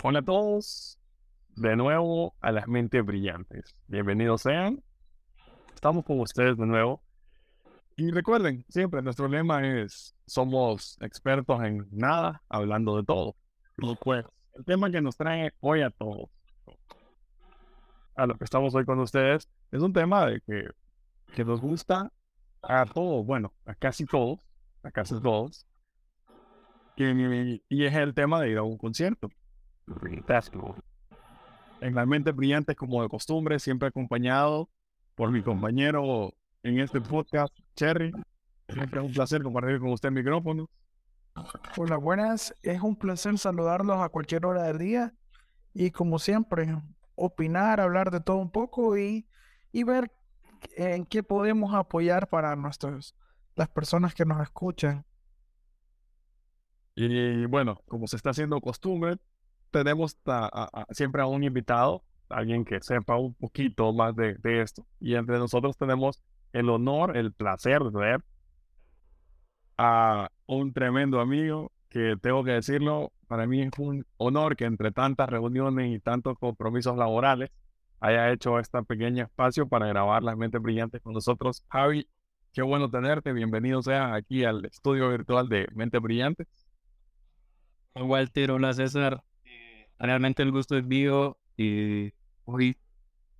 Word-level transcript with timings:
Hola 0.00 0.20
a 0.20 0.22
todos, 0.22 0.96
de 1.56 1.74
nuevo 1.74 2.36
a 2.40 2.52
las 2.52 2.68
mentes 2.68 3.04
brillantes. 3.04 3.74
Bienvenidos 3.88 4.42
sean. 4.42 4.80
Estamos 5.74 6.04
con 6.04 6.20
ustedes 6.20 6.56
de 6.56 6.66
nuevo. 6.66 7.02
Y 7.96 8.12
recuerden, 8.12 8.64
siempre 8.68 9.02
nuestro 9.02 9.26
lema 9.26 9.66
es, 9.66 10.14
somos 10.24 10.96
expertos 11.00 11.60
en 11.64 11.88
nada, 11.90 12.44
hablando 12.48 12.96
de 12.96 13.02
todo. 13.02 13.34
Pues, 14.00 14.24
el 14.54 14.64
tema 14.64 14.88
que 14.88 15.00
nos 15.00 15.16
trae 15.16 15.52
hoy 15.58 15.82
a 15.82 15.90
todos, 15.90 16.30
a 18.14 18.26
lo 18.26 18.36
que 18.36 18.44
estamos 18.44 18.72
hoy 18.76 18.84
con 18.84 19.00
ustedes, 19.00 19.50
es 19.72 19.82
un 19.82 19.92
tema 19.92 20.26
de 20.26 20.40
que, 20.42 20.68
que 21.34 21.44
nos 21.44 21.60
gusta 21.60 22.12
a 22.62 22.86
todos, 22.86 23.26
bueno, 23.26 23.52
a 23.66 23.74
casi 23.74 24.06
todos, 24.06 24.38
a 24.84 24.92
casi 24.92 25.20
todos. 25.20 25.66
Y, 26.94 27.64
y 27.68 27.84
es 27.84 27.94
el 27.96 28.14
tema 28.14 28.40
de 28.40 28.50
ir 28.50 28.58
a 28.58 28.62
un 28.62 28.78
concierto. 28.78 29.28
En 31.80 31.94
la 31.94 32.06
mente 32.06 32.32
brillante, 32.32 32.74
como 32.74 33.02
de 33.02 33.08
costumbre, 33.08 33.58
siempre 33.58 33.88
acompañado 33.88 34.68
por 35.14 35.30
mi 35.30 35.42
compañero 35.42 36.32
en 36.62 36.80
este 36.80 37.00
podcast, 37.00 37.54
Cherry. 37.76 38.12
Siempre 38.68 39.00
es 39.00 39.06
un 39.06 39.12
placer 39.12 39.42
compartir 39.42 39.78
con 39.78 39.92
usted 39.92 40.08
el 40.08 40.14
micrófono. 40.14 40.68
Hola, 41.76 41.96
buenas. 41.96 42.54
Es 42.62 42.80
un 42.80 42.96
placer 42.96 43.38
saludarlos 43.38 44.00
a 44.00 44.08
cualquier 44.08 44.44
hora 44.44 44.64
del 44.64 44.78
día 44.78 45.14
y 45.72 45.90
como 45.90 46.18
siempre, 46.18 46.76
opinar, 47.14 47.80
hablar 47.80 48.10
de 48.10 48.20
todo 48.20 48.36
un 48.36 48.50
poco 48.50 48.98
y, 48.98 49.26
y 49.72 49.84
ver 49.84 50.10
en 50.76 51.06
qué 51.06 51.22
podemos 51.22 51.74
apoyar 51.74 52.28
para 52.28 52.56
nuestros, 52.56 53.14
las 53.54 53.68
personas 53.68 54.14
que 54.14 54.24
nos 54.24 54.42
escuchan. 54.42 55.04
Y 56.94 57.44
bueno, 57.46 57.80
como 57.86 58.08
se 58.08 58.16
está 58.16 58.30
haciendo 58.30 58.60
costumbre, 58.60 59.18
tenemos 59.70 60.16
siempre 60.90 61.22
a 61.22 61.26
un 61.26 61.44
invitado, 61.44 62.02
alguien 62.28 62.64
que 62.64 62.80
sepa 62.80 63.16
un 63.16 63.34
poquito 63.34 63.92
más 63.92 64.14
de, 64.16 64.36
esto. 64.62 64.86
Y 65.00 65.14
entre 65.14 65.38
nosotros 65.38 65.76
tenemos 65.76 66.22
el 66.52 66.68
honor, 66.70 67.16
el 67.16 67.32
placer 67.32 67.82
de 67.82 67.98
ver 67.98 68.24
a 69.76 70.30
un 70.46 70.72
tremendo 70.72 71.20
amigo 71.20 71.72
que 71.88 72.16
tengo 72.20 72.44
que 72.44 72.52
decirlo, 72.52 73.12
para 73.28 73.46
mí 73.46 73.62
es 73.62 73.70
un 73.78 74.04
honor 74.16 74.56
que 74.56 74.64
entre 74.64 74.90
tantas 74.92 75.28
reuniones 75.28 75.94
y 75.94 76.00
tantos 76.00 76.36
compromisos 76.38 76.96
laborales 76.96 77.50
haya 78.00 78.30
hecho 78.30 78.58
este 78.58 78.82
pequeño 78.82 79.24
espacio 79.24 79.68
para 79.68 79.86
grabar 79.86 80.22
Las 80.22 80.36
Mentes 80.36 80.60
Brillantes 80.60 81.00
con 81.02 81.14
nosotros. 81.14 81.64
Javi, 81.68 82.08
qué 82.52 82.62
bueno 82.62 82.90
tenerte, 82.90 83.32
bienvenido 83.32 83.82
sea 83.82 84.14
aquí 84.14 84.44
al 84.44 84.64
estudio 84.64 85.10
virtual 85.10 85.48
de 85.48 85.66
Mentes 85.74 86.00
Brillantes. 86.00 86.46
Walter, 87.94 88.52
hola 88.52 88.72
César, 88.72 89.22
realmente 89.98 90.42
el 90.42 90.52
gusto 90.52 90.76
es 90.76 90.84
mío 90.84 91.38
y 91.56 92.12
hoy, 92.44 92.76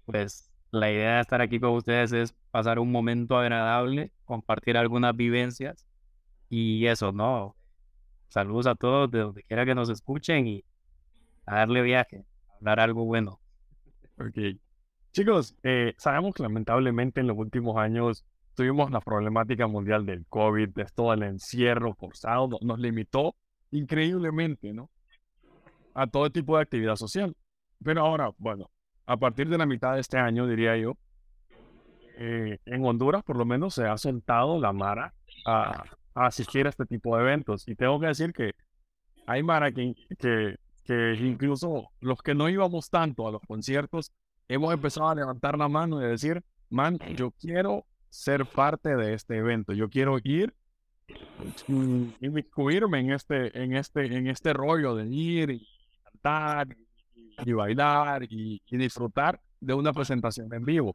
pues 0.04 0.50
la 0.70 0.90
idea 0.90 1.16
de 1.16 1.20
estar 1.22 1.40
aquí 1.40 1.60
con 1.60 1.70
ustedes 1.70 2.12
es 2.12 2.34
pasar 2.50 2.78
un 2.78 2.90
momento 2.90 3.38
agradable, 3.38 4.12
compartir 4.24 4.76
algunas 4.76 5.16
vivencias 5.16 5.86
y 6.50 6.86
eso, 6.86 7.12
¿no? 7.12 7.56
Saludos 8.28 8.66
a 8.66 8.74
todos 8.74 9.10
de 9.10 9.20
donde 9.20 9.42
quiera 9.44 9.64
que 9.64 9.74
nos 9.74 9.88
escuchen 9.88 10.46
y 10.46 10.64
a 11.46 11.56
darle 11.56 11.82
viaje, 11.82 12.26
a 12.48 12.56
hablar 12.56 12.80
algo 12.80 13.04
bueno. 13.04 13.40
Ok. 14.18 14.58
Chicos, 15.12 15.56
eh, 15.62 15.94
sabemos 15.96 16.34
que 16.34 16.42
lamentablemente 16.42 17.20
en 17.20 17.28
los 17.28 17.38
últimos 17.38 17.76
años 17.78 18.24
tuvimos 18.54 18.90
la 18.90 19.00
problemática 19.00 19.66
mundial 19.66 20.04
del 20.04 20.26
COVID, 20.26 20.70
de 20.70 20.84
todo 20.94 21.12
el 21.14 21.22
encierro 21.22 21.94
forzado, 21.94 22.58
nos 22.60 22.78
limitó 22.78 23.36
increíblemente, 23.70 24.72
¿no? 24.72 24.90
A 25.98 26.06
todo 26.06 26.30
tipo 26.30 26.56
de 26.56 26.62
actividad 26.62 26.96
social. 26.96 27.34
Pero 27.84 28.02
ahora, 28.02 28.30
bueno, 28.38 28.70
a 29.06 29.16
partir 29.16 29.48
de 29.48 29.58
la 29.58 29.66
mitad 29.66 29.94
de 29.94 30.00
este 30.00 30.16
año, 30.16 30.46
diría 30.46 30.76
yo, 30.76 30.96
eh, 32.18 32.58
en 32.66 32.84
Honduras 32.84 33.22
por 33.24 33.36
lo 33.36 33.44
menos 33.44 33.74
se 33.74 33.84
ha 33.86 33.96
sentado 33.98 34.60
la 34.60 34.72
Mara 34.72 35.12
a, 35.44 35.84
asistir 36.14 36.66
a 36.66 36.70
este 36.70 36.86
tipo 36.86 37.16
de 37.16 37.22
eventos. 37.22 37.66
Y 37.66 37.74
tengo 37.74 37.98
que 37.98 38.06
decir 38.06 38.32
que 38.32 38.52
hay 39.26 39.42
Mara 39.42 39.72
que, 39.72 39.94
que, 40.18 40.56
que 40.84 41.14
incluso 41.14 41.90
los 42.00 42.22
que 42.22 42.34
no 42.34 42.48
íbamos 42.48 42.90
tanto 42.90 43.26
a 43.26 43.32
los 43.32 43.42
conciertos, 43.42 44.12
hemos 44.46 44.72
empezado 44.72 45.08
a 45.08 45.14
levantar 45.14 45.58
la 45.58 45.68
mano 45.68 46.00
y 46.00 46.06
decir, 46.06 46.42
man, 46.70 46.98
yo 47.16 47.32
quiero 47.32 47.86
ser 48.08 48.46
parte 48.46 48.96
de 48.96 49.14
este 49.14 49.36
evento, 49.36 49.72
yo 49.72 49.88
quiero 49.88 50.18
ir 50.22 50.54
y 51.66 52.14
inmiscuirme 52.20 53.00
en 53.00 53.12
este, 53.12 53.62
en 53.62 53.74
este, 53.74 54.06
en 54.16 54.26
este 54.28 54.52
rollo 54.52 54.94
de 54.94 55.06
ir 55.08 55.50
y 55.50 55.77
y, 57.44 57.52
bailar 57.52 58.24
y, 58.24 58.60
disfrutar 58.70 59.40
de 59.60 59.74
una 59.74 59.92
presentación 59.92 60.52
en 60.52 60.64
vivo. 60.64 60.94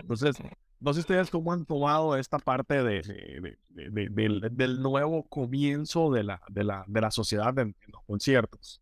Entonces, 0.00 0.36
no 0.80 0.92
sé 0.92 1.00
ustedes 1.00 1.30
cómo 1.30 1.52
han 1.52 1.64
tomado 1.64 2.16
esta 2.16 2.38
parte 2.38 2.82
de, 2.82 3.56
del, 3.70 4.82
nuevo 4.82 5.24
comienzo 5.28 6.12
de 6.12 6.24
la, 6.24 6.42
de 6.48 6.64
la, 6.64 6.84
de 6.86 7.00
la 7.00 7.10
sociedad 7.10 7.58
en, 7.58 7.74
los 7.88 8.02
conciertos. 8.04 8.80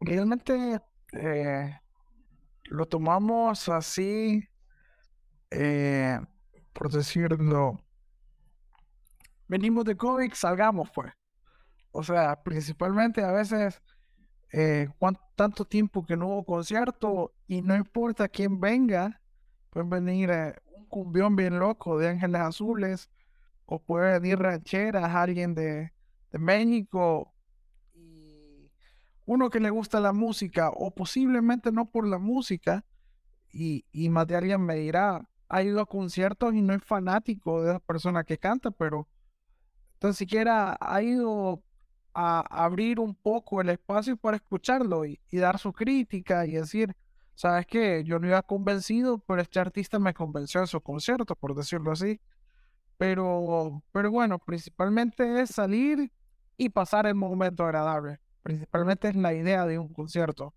Realmente 0.00 0.80
eh, 1.12 1.78
lo 2.64 2.86
tomamos 2.86 3.68
así, 3.68 4.48
eh, 5.50 6.20
por 6.72 6.90
decirlo, 6.90 7.81
venimos 9.48 9.84
de 9.84 9.96
COVID, 9.96 10.32
salgamos 10.34 10.90
pues. 10.94 11.12
O 11.92 12.02
sea, 12.02 12.42
principalmente 12.42 13.22
a 13.22 13.32
veces, 13.32 13.82
eh, 14.52 14.88
tanto 15.36 15.64
tiempo 15.64 16.04
que 16.04 16.16
no 16.16 16.28
hubo 16.28 16.44
concierto 16.44 17.34
y 17.46 17.62
no 17.62 17.76
importa 17.76 18.28
quién 18.28 18.60
venga, 18.60 19.20
pueden 19.70 19.90
venir 19.90 20.30
eh, 20.30 20.54
un 20.76 20.86
cumbión 20.86 21.36
bien 21.36 21.58
loco 21.58 21.98
de 21.98 22.08
Ángeles 22.08 22.40
Azules 22.40 23.10
o 23.66 23.78
puede 23.78 24.18
venir 24.18 24.38
rancheras, 24.38 25.14
alguien 25.14 25.54
de, 25.54 25.92
de 26.30 26.38
México 26.38 27.32
y 27.94 28.70
uno 29.26 29.50
que 29.50 29.60
le 29.60 29.70
gusta 29.70 30.00
la 30.00 30.12
música 30.12 30.70
o 30.70 30.94
posiblemente 30.94 31.72
no 31.72 31.90
por 31.90 32.06
la 32.06 32.18
música 32.18 32.84
y, 33.50 33.84
y 33.92 34.08
más 34.08 34.26
de 34.26 34.36
alguien 34.36 34.62
me 34.62 34.76
dirá, 34.76 35.28
ha 35.48 35.62
ido 35.62 35.80
a 35.80 35.86
conciertos 35.86 36.54
y 36.54 36.62
no 36.62 36.72
es 36.72 36.82
fanático 36.82 37.62
de 37.62 37.74
la 37.74 37.78
persona 37.78 38.24
que 38.24 38.38
canta, 38.38 38.70
pero 38.70 39.06
entonces 40.02 40.18
siquiera 40.18 40.76
ha 40.80 41.00
ido 41.00 41.62
a 42.12 42.40
abrir 42.64 42.98
un 42.98 43.14
poco 43.14 43.60
el 43.60 43.68
espacio 43.68 44.16
para 44.16 44.36
escucharlo 44.36 45.04
y, 45.04 45.20
dar 45.30 45.60
su 45.60 45.72
crítica 45.72 46.44
y 46.44 46.54
decir, 46.54 46.92
sabes 47.36 47.66
qué, 47.66 48.02
yo 48.02 48.18
no 48.18 48.26
iba 48.26 48.42
convencido, 48.42 49.18
pero 49.18 49.40
este 49.40 49.60
artista 49.60 50.00
me 50.00 50.12
convenció 50.12 50.60
en 50.60 50.66
su 50.66 50.80
concierto, 50.80 51.36
por 51.36 51.54
decirlo 51.54 51.92
así. 51.92 52.20
Pero, 52.98 53.80
pero 53.92 54.10
bueno, 54.10 54.40
principalmente 54.40 55.40
es 55.40 55.50
salir 55.50 56.10
y 56.56 56.68
pasar 56.70 57.06
el 57.06 57.14
momento 57.14 57.62
agradable. 57.62 58.18
Principalmente 58.42 59.06
es 59.06 59.14
la 59.14 59.32
idea 59.32 59.66
de 59.66 59.78
un 59.78 59.92
concierto. 59.92 60.52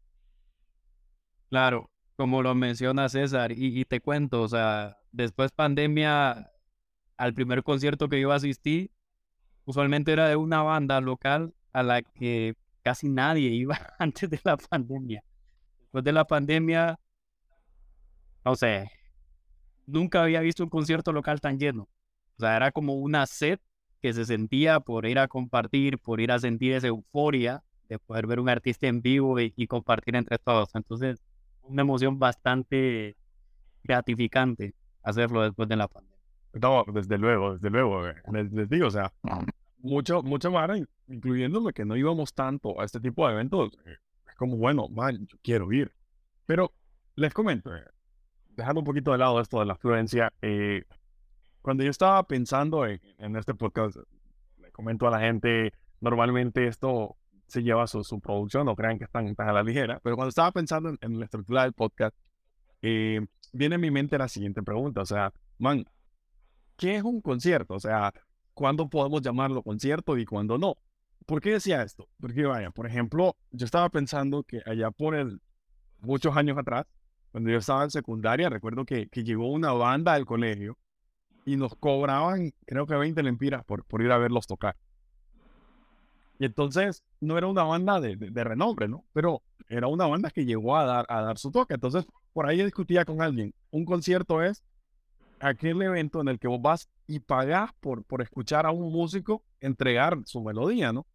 Claro, 1.51 1.91
como 2.15 2.41
lo 2.41 2.55
menciona 2.55 3.09
César, 3.09 3.51
y, 3.51 3.79
y 3.79 3.85
te 3.85 4.01
cuento, 4.01 4.41
o 4.41 4.47
sea, 4.47 4.97
después 5.11 5.51
pandemia, 5.51 6.51
al 7.15 7.33
primer 7.35 7.61
concierto 7.61 8.09
que 8.09 8.19
yo 8.19 8.31
asistí, 8.31 8.89
usualmente 9.65 10.11
era 10.11 10.27
de 10.27 10.35
una 10.35 10.61
banda 10.61 11.01
local 11.01 11.53
a 11.73 11.83
la 11.83 12.01
que 12.01 12.55
casi 12.83 13.09
nadie 13.09 13.49
iba 13.49 13.77
antes 13.99 14.29
de 14.29 14.39
la 14.43 14.57
pandemia. 14.57 15.23
Después 15.79 16.03
de 16.03 16.11
la 16.11 16.25
pandemia, 16.25 16.99
no 18.43 18.55
sé, 18.55 18.91
nunca 19.85 20.23
había 20.23 20.41
visto 20.41 20.63
un 20.63 20.69
concierto 20.69 21.11
local 21.11 21.41
tan 21.41 21.59
lleno. 21.59 21.89
O 22.37 22.39
sea, 22.39 22.55
era 22.55 22.71
como 22.71 22.95
una 22.95 23.25
sed 23.25 23.59
que 24.01 24.13
se 24.13 24.25
sentía 24.25 24.79
por 24.79 25.05
ir 25.05 25.19
a 25.19 25.27
compartir, 25.27 25.97
por 25.99 26.21
ir 26.21 26.31
a 26.31 26.39
sentir 26.39 26.73
esa 26.73 26.87
euforia 26.87 27.63
de 27.89 27.97
poder 27.99 28.27
ver 28.27 28.39
un 28.39 28.49
artista 28.49 28.87
en 28.87 29.01
vivo 29.01 29.39
y, 29.39 29.53
y 29.55 29.67
compartir 29.67 30.15
entre 30.15 30.37
todos. 30.37 30.69
Entonces, 30.75 31.23
una 31.63 31.81
emoción 31.81 32.19
bastante 32.19 33.15
gratificante 33.83 34.75
hacerlo 35.03 35.43
después 35.43 35.69
de 35.69 35.75
la 35.75 35.87
pandemia. 35.87 36.14
No, 36.55 36.85
desde 36.87 37.17
luego, 37.17 37.53
desde 37.53 37.69
luego. 37.69 38.07
Eh, 38.07 38.15
les, 38.31 38.69
digo, 38.69 38.87
o 38.87 38.91
sea, 38.91 39.11
mucho, 39.79 40.23
mucha 40.23 40.49
mara, 40.49 40.75
incluyéndome 41.07 41.73
que 41.73 41.83
no 41.83 41.97
íbamos 41.97 42.33
tanto 42.33 42.79
a 42.79 42.85
este 42.85 42.99
tipo 42.99 43.27
de 43.27 43.33
eventos. 43.33 43.73
Eh, 43.85 43.97
es 44.27 44.35
como, 44.35 44.55
bueno, 44.55 44.87
man, 44.87 45.27
yo 45.27 45.37
quiero 45.43 45.71
ir. 45.73 45.91
Pero 46.45 46.71
les 47.15 47.33
comento, 47.33 47.75
eh, 47.75 47.83
dejando 48.55 48.81
un 48.81 48.85
poquito 48.85 49.11
de 49.11 49.17
lado 49.17 49.41
esto 49.41 49.59
de 49.59 49.65
la 49.65 49.73
afluencia, 49.73 50.31
cuando 51.61 51.83
yo 51.83 51.89
estaba 51.89 52.23
pensando 52.23 52.85
en, 52.85 53.35
este 53.35 53.53
podcast, 53.53 53.97
le 54.59 54.71
comento 54.71 55.07
a 55.07 55.11
la 55.11 55.19
gente, 55.19 55.73
normalmente 55.99 56.67
esto 56.67 57.17
se 57.47 57.63
lleva 57.63 57.85
su, 57.87 58.03
su 58.03 58.19
producción, 58.21 58.65
no 58.65 58.75
crean 58.75 58.97
que 58.97 59.05
están 59.05 59.35
tan 59.35 59.49
a 59.49 59.53
la 59.53 59.63
ligera, 59.63 59.99
pero 60.01 60.15
cuando 60.15 60.29
estaba 60.29 60.51
pensando 60.51 60.89
en, 60.89 60.97
en 61.01 61.19
la 61.19 61.25
estructura 61.25 61.63
del 61.63 61.73
podcast, 61.73 62.15
viene 62.81 63.75
a 63.75 63.77
mi 63.79 63.91
mente 63.91 64.17
la 64.17 64.27
siguiente 64.27 64.61
pregunta, 64.61 65.01
o 65.01 65.05
sea, 65.05 65.33
man, 65.57 65.85
¿qué 66.77 66.95
es 66.95 67.03
un 67.03 67.21
concierto? 67.21 67.75
O 67.75 67.79
sea, 67.79 68.13
cuándo 68.53 68.89
podemos 68.89 69.21
llamarlo 69.21 69.61
concierto 69.63 70.17
y 70.17 70.25
cuándo 70.25 70.57
no. 70.57 70.77
¿Por 71.25 71.41
qué 71.41 71.53
decía 71.53 71.81
esto? 71.83 72.07
Porque 72.19 72.45
vaya, 72.45 72.71
por 72.71 72.85
ejemplo, 72.87 73.35
yo 73.51 73.65
estaba 73.65 73.89
pensando 73.89 74.43
que 74.43 74.61
allá 74.65 74.91
por 74.91 75.15
el, 75.15 75.41
muchos 75.99 76.35
años 76.37 76.57
atrás, 76.57 76.85
cuando 77.31 77.49
yo 77.49 77.57
estaba 77.57 77.83
en 77.83 77.91
secundaria, 77.91 78.49
recuerdo 78.49 78.85
que, 78.85 79.07
que 79.07 79.23
llegó 79.23 79.51
una 79.51 79.71
banda 79.73 80.13
al 80.13 80.25
colegio 80.25 80.77
y 81.45 81.57
nos 81.57 81.75
cobraban, 81.75 82.53
creo 82.65 82.85
que 82.85 82.95
20 82.95 83.21
lempiras 83.23 83.63
por, 83.65 83.85
por 83.85 84.01
ir 84.01 84.11
a 84.11 84.17
verlos 84.17 84.47
tocar. 84.47 84.75
Y 86.37 86.45
entonces 86.45 87.03
no 87.21 87.37
era 87.37 87.47
una 87.47 87.63
banda 87.63 87.99
de, 87.99 88.17
de, 88.17 88.43
renombre, 88.43 88.87
¿no? 88.87 89.05
Pero 89.13 89.41
era 89.69 89.87
una 89.87 90.05
banda 90.05 90.29
que 90.31 90.45
llegó 90.45 90.75
a 90.75 90.85
dar, 90.85 91.05
a 91.07 91.21
dar 91.21 91.37
su 91.37 91.49
toque. 91.51 91.75
Entonces, 91.75 92.05
por 92.33 92.45
ahí 92.45 92.61
discutía 92.61 93.05
con 93.05 93.21
alguien. 93.21 93.53
Un 93.71 93.85
concierto 93.85 94.43
es 94.43 94.63
aquel 95.39 95.81
evento 95.81 96.21
en 96.21 96.27
el 96.27 96.39
que 96.39 96.47
vos 96.47 96.61
vas 96.61 96.89
y 97.07 97.19
pagás 97.19 97.71
por, 97.79 98.03
por 98.03 98.21
escuchar 98.21 98.65
a 98.65 98.71
un 98.71 98.91
músico 98.91 99.43
entregar 99.59 100.17
su 100.25 100.41
melodía, 100.41 100.91
¿no? 100.91 101.05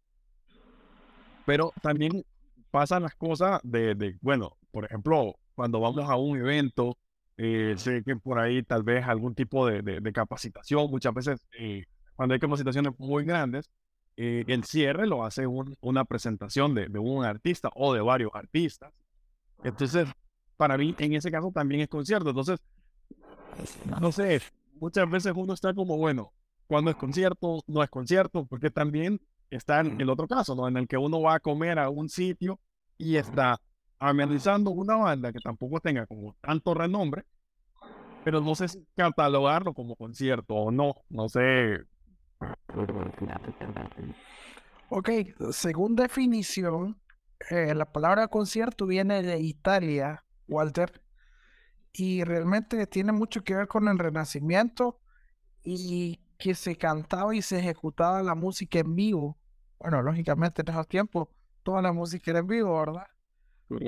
Pero 1.45 1.73
también 1.81 2.23
pasan 2.69 3.03
las 3.03 3.15
cosas 3.15 3.59
de, 3.63 3.95
de 3.95 4.17
bueno, 4.21 4.57
por 4.71 4.85
ejemplo, 4.85 5.35
cuando 5.55 5.79
vamos 5.79 6.09
a 6.09 6.15
un 6.15 6.37
evento, 6.37 6.97
eh, 7.37 7.73
sé 7.77 8.03
que 8.03 8.15
por 8.15 8.39
ahí 8.39 8.63
tal 8.63 8.83
vez 8.83 9.05
algún 9.05 9.35
tipo 9.35 9.65
de, 9.67 9.81
de, 9.81 10.13
capacitación, 10.13 10.89
muchas 10.89 11.13
veces 11.13 11.45
eh, 11.57 11.85
cuando 12.15 12.33
hay 12.33 12.39
capacitaciones 12.39 12.93
muy 12.97 13.25
grandes, 13.25 13.69
eh, 14.17 14.43
el 14.47 14.63
cierre 14.63 15.07
lo 15.07 15.25
hace 15.25 15.45
una 15.47 16.05
presentación 16.05 16.75
de, 16.75 16.87
de, 16.87 16.99
un 16.99 17.25
artista 17.25 17.69
o 17.75 17.93
de 17.93 18.01
varios 18.01 18.31
artistas. 18.33 18.93
Entonces, 19.63 20.07
para 20.57 20.77
mí, 20.77 20.93
en 20.99 21.13
ese 21.13 21.31
caso 21.31 21.51
también 21.51 21.81
es 21.81 21.87
concierto. 21.87 22.29
Entonces, 22.29 22.59
no 23.99 24.11
sé, 24.11 24.41
muchas 24.79 25.09
veces 25.09 25.33
uno 25.35 25.53
está 25.53 25.73
como, 25.73 25.97
bueno, 25.97 26.33
cuando 26.67 26.91
es 26.91 26.97
concierto, 26.97 27.63
no 27.67 27.83
es 27.83 27.89
concierto, 27.89 28.45
porque 28.45 28.69
también 28.69 29.21
está 29.49 29.81
en 29.81 29.99
el 29.99 30.09
otro 30.09 30.27
caso, 30.27 30.55
¿no? 30.55 30.67
En 30.67 30.77
el 30.77 30.87
que 30.87 30.97
uno 30.97 31.21
va 31.21 31.35
a 31.35 31.39
comer 31.39 31.79
a 31.79 31.89
un 31.89 32.09
sitio 32.09 32.59
y 32.97 33.17
está 33.17 33.59
amenizando 33.99 34.71
una 34.71 34.95
banda 34.95 35.31
que 35.31 35.39
tampoco 35.39 35.79
tenga 35.79 36.05
como 36.07 36.35
tanto 36.41 36.73
renombre, 36.73 37.25
pero 38.23 38.41
no 38.41 38.55
sé 38.55 38.67
si 38.67 38.85
catalogarlo 38.95 39.73
como 39.73 39.95
concierto 39.95 40.55
o 40.55 40.71
no, 40.71 40.95
no 41.09 41.29
sé. 41.29 41.79
Ok, 44.89 45.09
según 45.51 45.95
definición, 45.95 46.99
eh, 47.49 47.73
la 47.75 47.91
palabra 47.91 48.27
concierto 48.27 48.85
viene 48.85 49.21
de 49.21 49.39
Italia, 49.39 50.23
Walter, 50.47 51.00
y 51.93 52.23
realmente 52.23 52.87
tiene 52.87 53.11
mucho 53.11 53.43
que 53.43 53.55
ver 53.55 53.67
con 53.67 53.87
el 53.87 53.99
Renacimiento 53.99 54.99
y 55.63 56.21
que 56.37 56.55
se 56.55 56.75
cantaba 56.75 57.35
y 57.35 57.41
se 57.41 57.59
ejecutaba 57.59 58.23
la 58.23 58.35
música 58.35 58.79
en 58.79 58.95
vivo 58.95 59.37
bueno, 59.81 60.03
lógicamente 60.03 60.61
en 60.61 60.69
esos 60.69 60.87
tiempos 60.87 61.27
toda 61.63 61.81
la 61.81 61.91
música 61.91 62.31
era 62.31 62.39
en 62.39 62.47
vivo, 62.47 62.79
¿verdad? 62.79 63.07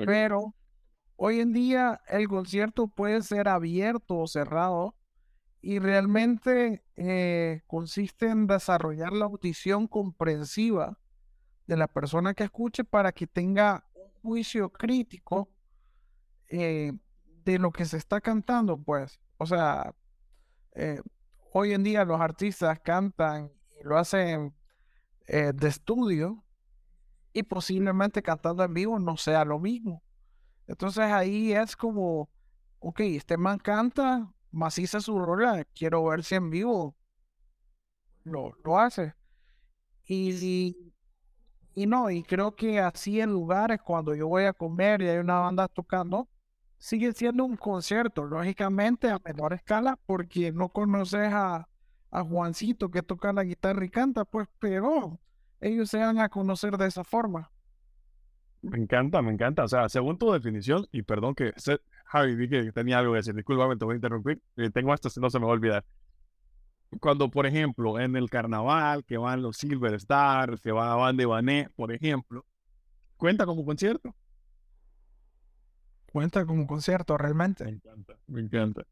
Pero 0.06 0.54
hoy 1.16 1.40
en 1.40 1.52
día 1.52 2.00
el 2.08 2.26
concierto 2.26 2.88
puede 2.88 3.22
ser 3.22 3.48
abierto 3.48 4.18
o 4.18 4.26
cerrado 4.26 4.96
y 5.60 5.78
realmente 5.78 6.84
eh, 6.96 7.62
consiste 7.66 8.26
en 8.26 8.46
desarrollar 8.46 9.12
la 9.12 9.26
audición 9.26 9.86
comprensiva 9.86 10.98
de 11.66 11.76
la 11.76 11.86
persona 11.86 12.34
que 12.34 12.44
escuche 12.44 12.82
para 12.82 13.12
que 13.12 13.26
tenga 13.26 13.86
un 13.94 14.10
juicio 14.22 14.70
crítico 14.70 15.48
eh, 16.48 16.92
de 17.44 17.58
lo 17.58 17.70
que 17.70 17.84
se 17.84 17.96
está 17.96 18.20
cantando, 18.20 18.76
pues. 18.78 19.20
O 19.38 19.46
sea, 19.46 19.94
eh, 20.74 21.00
hoy 21.52 21.72
en 21.72 21.82
día 21.82 22.04
los 22.04 22.20
artistas 22.20 22.80
cantan 22.80 23.52
y 23.80 23.84
lo 23.84 23.98
hacen 23.98 24.54
eh, 25.26 25.52
de 25.54 25.68
estudio 25.68 26.44
y 27.32 27.42
posiblemente 27.42 28.22
cantando 28.22 28.64
en 28.64 28.74
vivo 28.74 28.98
no 28.98 29.16
sea 29.16 29.44
lo 29.44 29.58
mismo. 29.58 30.02
Entonces 30.66 31.04
ahí 31.04 31.52
es 31.52 31.76
como, 31.76 32.30
ok, 32.78 33.00
este 33.00 33.36
man 33.36 33.58
canta, 33.58 34.32
maciza 34.50 35.00
su 35.00 35.18
rola, 35.18 35.64
quiero 35.74 36.04
ver 36.04 36.24
si 36.24 36.36
en 36.36 36.50
vivo 36.50 36.96
lo, 38.22 38.52
lo 38.64 38.78
hace. 38.78 39.14
Y, 40.06 40.76
y 41.74 41.86
no, 41.86 42.10
y 42.10 42.22
creo 42.22 42.54
que 42.54 42.78
así 42.80 43.20
en 43.20 43.30
lugares 43.32 43.80
cuando 43.82 44.14
yo 44.14 44.28
voy 44.28 44.44
a 44.44 44.52
comer 44.52 45.02
y 45.02 45.08
hay 45.08 45.18
una 45.18 45.40
banda 45.40 45.68
tocando, 45.68 46.28
sigue 46.84 47.12
siendo 47.12 47.46
un 47.46 47.56
concierto, 47.56 48.24
lógicamente 48.26 49.08
a 49.08 49.18
menor 49.24 49.54
escala, 49.54 49.98
porque 50.04 50.52
no 50.52 50.68
conoces 50.68 51.32
a, 51.32 51.66
a 52.10 52.22
Juancito 52.22 52.90
que 52.90 53.02
toca 53.02 53.32
la 53.32 53.42
guitarra 53.42 53.86
y 53.86 53.88
canta, 53.88 54.26
pues, 54.26 54.48
pero 54.58 55.18
ellos 55.62 55.88
se 55.88 55.96
van 55.96 56.18
a 56.18 56.28
conocer 56.28 56.76
de 56.76 56.86
esa 56.86 57.02
forma. 57.02 57.50
Me 58.60 58.76
encanta, 58.76 59.22
me 59.22 59.32
encanta. 59.32 59.64
O 59.64 59.68
sea, 59.68 59.88
según 59.88 60.18
tu 60.18 60.30
definición, 60.30 60.86
y 60.92 61.00
perdón 61.00 61.34
que 61.34 61.54
Javi, 62.04 62.34
vi 62.34 62.50
que 62.50 62.70
tenía 62.70 62.98
algo 62.98 63.12
que 63.12 63.18
decir, 63.18 63.34
disculpame, 63.34 63.76
te 63.76 63.86
voy 63.86 63.94
a 63.94 63.96
interrumpir. 63.96 64.42
Eh, 64.56 64.68
tengo 64.68 64.94
si 64.94 65.20
no 65.20 65.30
se 65.30 65.38
me 65.38 65.46
va 65.46 65.52
a 65.52 65.54
olvidar. 65.54 65.84
Cuando, 67.00 67.30
por 67.30 67.46
ejemplo, 67.46 67.98
en 67.98 68.14
el 68.14 68.28
carnaval, 68.28 69.06
que 69.06 69.16
van 69.16 69.40
los 69.40 69.56
Silver 69.56 69.94
Stars, 69.94 70.60
que 70.60 70.70
van 70.70 70.98
Van 70.98 71.16
de 71.16 71.24
Bané, 71.24 71.70
por 71.76 71.92
ejemplo, 71.92 72.44
¿cuenta 73.16 73.46
como 73.46 73.64
concierto? 73.64 74.14
Cuenta 76.14 76.46
como 76.46 76.64
concierto, 76.68 77.18
realmente. 77.18 77.64
Me 77.64 77.72
encanta, 77.72 78.14
me 78.28 78.40
encanta. 78.40 78.84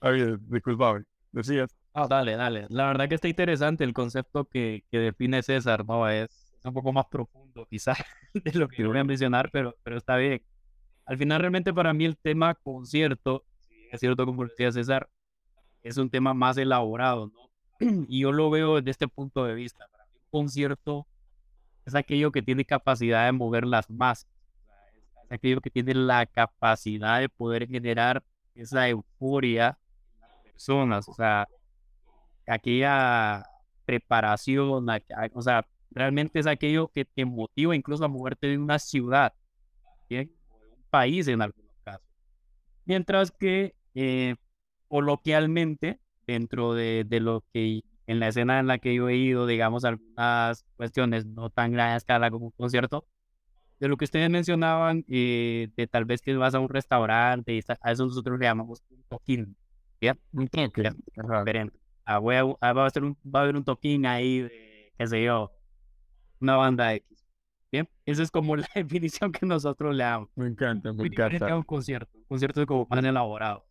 Javi, 0.00 0.36
disculpame, 0.42 1.02
decías. 1.32 1.76
Ah, 1.92 2.06
dale, 2.08 2.36
dale. 2.36 2.66
La 2.68 2.86
verdad 2.86 3.08
que 3.08 3.16
está 3.16 3.26
interesante 3.26 3.82
el 3.82 3.92
concepto 3.92 4.44
que, 4.44 4.84
que 4.88 5.00
define 5.00 5.42
César, 5.42 5.84
¿no? 5.84 6.08
Es, 6.08 6.54
un 6.62 6.72
poco 6.72 6.92
más 6.92 7.06
profundo 7.06 7.66
quizás 7.68 7.98
de 8.34 8.52
lo 8.52 8.68
que 8.68 8.86
voy 8.86 8.98
a 8.98 9.02
mencionar, 9.02 9.50
pero, 9.52 9.74
pero 9.82 9.96
está 9.96 10.16
bien. 10.16 10.40
Al 11.06 11.18
final 11.18 11.40
realmente 11.40 11.74
para 11.74 11.92
mí 11.92 12.04
el 12.04 12.16
tema 12.16 12.54
concierto, 12.54 13.42
es 13.90 13.98
cierto 13.98 14.24
como 14.24 14.44
decía 14.44 14.70
César, 14.70 15.10
es 15.82 15.96
un 15.96 16.08
tema 16.08 16.34
más 16.34 16.56
elaborado, 16.56 17.32
¿no? 17.34 17.50
Y 18.08 18.20
yo 18.20 18.30
lo 18.30 18.48
veo 18.48 18.76
desde 18.76 18.92
este 18.92 19.08
punto 19.08 19.44
de 19.44 19.54
vista. 19.54 19.88
Para 19.90 20.06
mí 20.06 20.12
un 20.22 20.30
concierto 20.30 21.08
es 21.84 21.96
aquello 21.96 22.30
que 22.30 22.42
tiene 22.42 22.64
capacidad 22.64 23.26
de 23.26 23.32
mover 23.32 23.66
las 23.66 23.90
masas, 23.90 24.30
es 25.28 25.32
aquello 25.32 25.60
que 25.60 25.70
tiene 25.70 25.94
la 25.94 26.26
capacidad 26.26 27.20
de 27.20 27.28
poder 27.28 27.68
generar 27.68 28.22
esa 28.54 28.88
euforia 28.88 29.78
en 30.14 30.20
las 30.20 30.42
personas, 30.42 31.08
o 31.08 31.14
sea, 31.14 31.46
aquella 32.46 33.44
preparación, 33.84 34.86
o 35.34 35.42
sea, 35.42 35.66
realmente 35.90 36.38
es 36.38 36.46
aquello 36.46 36.88
que 36.88 37.04
te 37.04 37.24
motiva 37.24 37.76
incluso 37.76 38.04
a 38.04 38.08
moverte 38.08 38.48
de 38.48 38.58
una 38.58 38.78
ciudad, 38.78 39.34
¿bien? 40.08 40.32
o 40.50 40.58
de 40.58 40.66
un 40.66 40.82
país 40.90 41.28
en 41.28 41.42
algunos 41.42 41.72
casos. 41.84 42.06
Mientras 42.84 43.30
que 43.30 43.74
eh, 43.94 44.36
coloquialmente, 44.88 46.00
dentro 46.26 46.74
de, 46.74 47.04
de, 47.06 47.20
lo 47.20 47.44
que 47.52 47.82
en 48.06 48.20
la 48.20 48.28
escena 48.28 48.60
en 48.60 48.66
la 48.66 48.78
que 48.78 48.94
yo 48.94 49.08
he 49.08 49.16
ido, 49.16 49.46
digamos, 49.46 49.84
algunas 49.84 50.64
cuestiones 50.76 51.26
no 51.26 51.50
tan 51.50 51.72
gran 51.72 51.96
escala 51.96 52.30
como 52.30 52.46
un 52.46 52.52
concierto, 52.52 53.06
de 53.80 53.88
lo 53.88 53.96
que 53.96 54.04
ustedes 54.04 54.28
mencionaban, 54.30 55.04
eh, 55.08 55.68
de 55.76 55.86
tal 55.86 56.04
vez 56.04 56.20
que 56.20 56.34
vas 56.36 56.54
a 56.54 56.60
un 56.60 56.68
restaurante 56.68 57.54
y 57.54 57.60
a 57.80 57.92
eso 57.92 58.06
nosotros 58.06 58.38
le 58.38 58.46
llamamos 58.46 58.82
un 58.90 59.02
toquín, 59.08 59.56
¿bien? 60.00 60.18
Un 60.32 60.48
toquín, 60.48 60.94
ah, 62.04 62.18
voy 62.18 62.34
a, 62.36 62.44
ah, 62.60 62.72
va, 62.72 62.86
a 62.86 62.90
ser 62.90 63.04
un, 63.04 63.16
va 63.24 63.40
a 63.40 63.42
haber 63.44 63.56
un 63.56 63.64
toquín 63.64 64.06
ahí 64.06 64.40
de, 64.40 64.92
qué 64.96 65.06
sé 65.06 65.22
yo, 65.22 65.52
una 66.40 66.56
banda 66.56 66.94
X. 66.94 67.06
Bien, 67.70 67.88
esa 68.06 68.22
es 68.22 68.30
como 68.30 68.56
la 68.56 68.68
definición 68.74 69.30
que 69.30 69.46
nosotros 69.46 69.94
le 69.94 70.04
damos. 70.04 70.30
Me 70.34 70.46
encanta, 70.46 70.92
me 70.92 71.06
encanta. 71.06 71.54
un 71.54 71.62
concierto, 71.62 72.16
un 72.16 72.24
concierto 72.24 72.66
como 72.66 72.86
más 72.90 73.04
elaborado. 73.04 73.67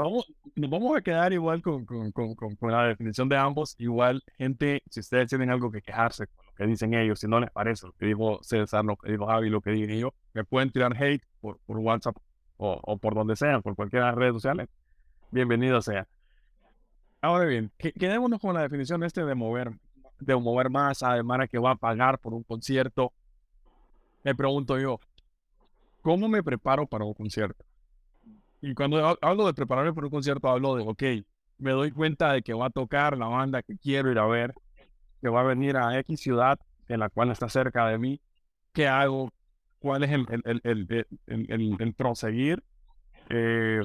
Vamos, 0.00 0.32
nos 0.54 0.70
vamos 0.70 0.96
a 0.96 1.00
quedar 1.00 1.32
igual 1.32 1.62
con, 1.62 1.86
con, 1.86 2.12
con, 2.12 2.34
con, 2.34 2.70
la 2.70 2.84
definición 2.84 3.28
de 3.28 3.38
ambos. 3.38 3.74
Igual, 3.78 4.22
gente, 4.36 4.82
si 4.90 5.00
ustedes 5.00 5.30
tienen 5.30 5.50
algo 5.50 5.70
que 5.70 5.80
quejarse 5.80 6.26
con 6.26 6.44
lo 6.44 6.52
que 6.52 6.66
dicen 6.66 6.92
ellos, 6.92 7.20
si 7.20 7.26
no 7.26 7.40
les 7.40 7.50
parece 7.50 7.86
lo 7.86 7.92
que 7.94 8.06
dijo 8.06 8.38
César, 8.42 8.84
lo 8.84 8.96
que 8.96 9.12
dijo 9.12 9.26
Javi, 9.26 9.48
lo 9.48 9.62
que 9.62 9.70
dije 9.70 9.98
yo, 9.98 10.12
me 10.34 10.44
pueden 10.44 10.70
tirar 10.70 10.94
hate 11.02 11.22
por, 11.40 11.58
por 11.64 11.78
WhatsApp 11.78 12.16
o, 12.58 12.78
o 12.82 12.98
por 12.98 13.14
donde 13.14 13.34
sea, 13.34 13.60
por 13.60 13.74
cualquiera 13.74 14.06
de 14.06 14.12
las 14.12 14.18
redes 14.18 14.34
sociales. 14.34 14.68
Bienvenido 15.30 15.80
sea. 15.80 16.06
Ahora 17.22 17.46
bien, 17.46 17.72
quedémonos 17.78 18.40
con 18.40 18.54
la 18.54 18.60
definición 18.60 19.02
este 19.04 19.24
de 19.24 19.34
mover, 19.34 19.72
de 20.20 20.36
mover 20.36 20.68
más 20.68 21.02
además 21.02 21.48
que 21.50 21.58
va 21.58 21.72
a 21.72 21.76
pagar 21.76 22.18
por 22.18 22.34
un 22.34 22.42
concierto. 22.42 23.12
Me 24.22 24.34
pregunto 24.34 24.78
yo, 24.78 25.00
¿cómo 26.02 26.28
me 26.28 26.42
preparo 26.42 26.86
para 26.86 27.04
un 27.04 27.14
concierto? 27.14 27.64
Y 28.60 28.74
cuando 28.74 29.16
hablo 29.20 29.46
de 29.46 29.54
prepararme 29.54 29.92
para 29.92 30.06
un 30.06 30.10
concierto, 30.10 30.48
hablo 30.48 30.76
de, 30.76 30.82
ok, 30.82 31.02
me 31.58 31.72
doy 31.72 31.90
cuenta 31.90 32.32
de 32.32 32.42
que 32.42 32.54
va 32.54 32.66
a 32.66 32.70
tocar 32.70 33.16
la 33.16 33.26
banda 33.26 33.62
que 33.62 33.76
quiero 33.76 34.10
ir 34.10 34.18
a 34.18 34.26
ver, 34.26 34.54
que 35.20 35.28
va 35.28 35.40
a 35.40 35.44
venir 35.44 35.76
a 35.76 35.98
X 36.00 36.20
ciudad 36.20 36.58
en 36.88 37.00
la 37.00 37.08
cual 37.08 37.30
está 37.30 37.48
cerca 37.48 37.86
de 37.88 37.98
mí. 37.98 38.20
¿Qué 38.72 38.86
hago? 38.86 39.32
¿Cuál 39.78 40.04
es 40.04 40.10
el, 40.10 40.26
el, 40.30 40.60
el, 40.64 41.06
el, 41.26 41.76
el 41.78 41.94
proseguir? 41.94 42.62
Eh, 43.28 43.82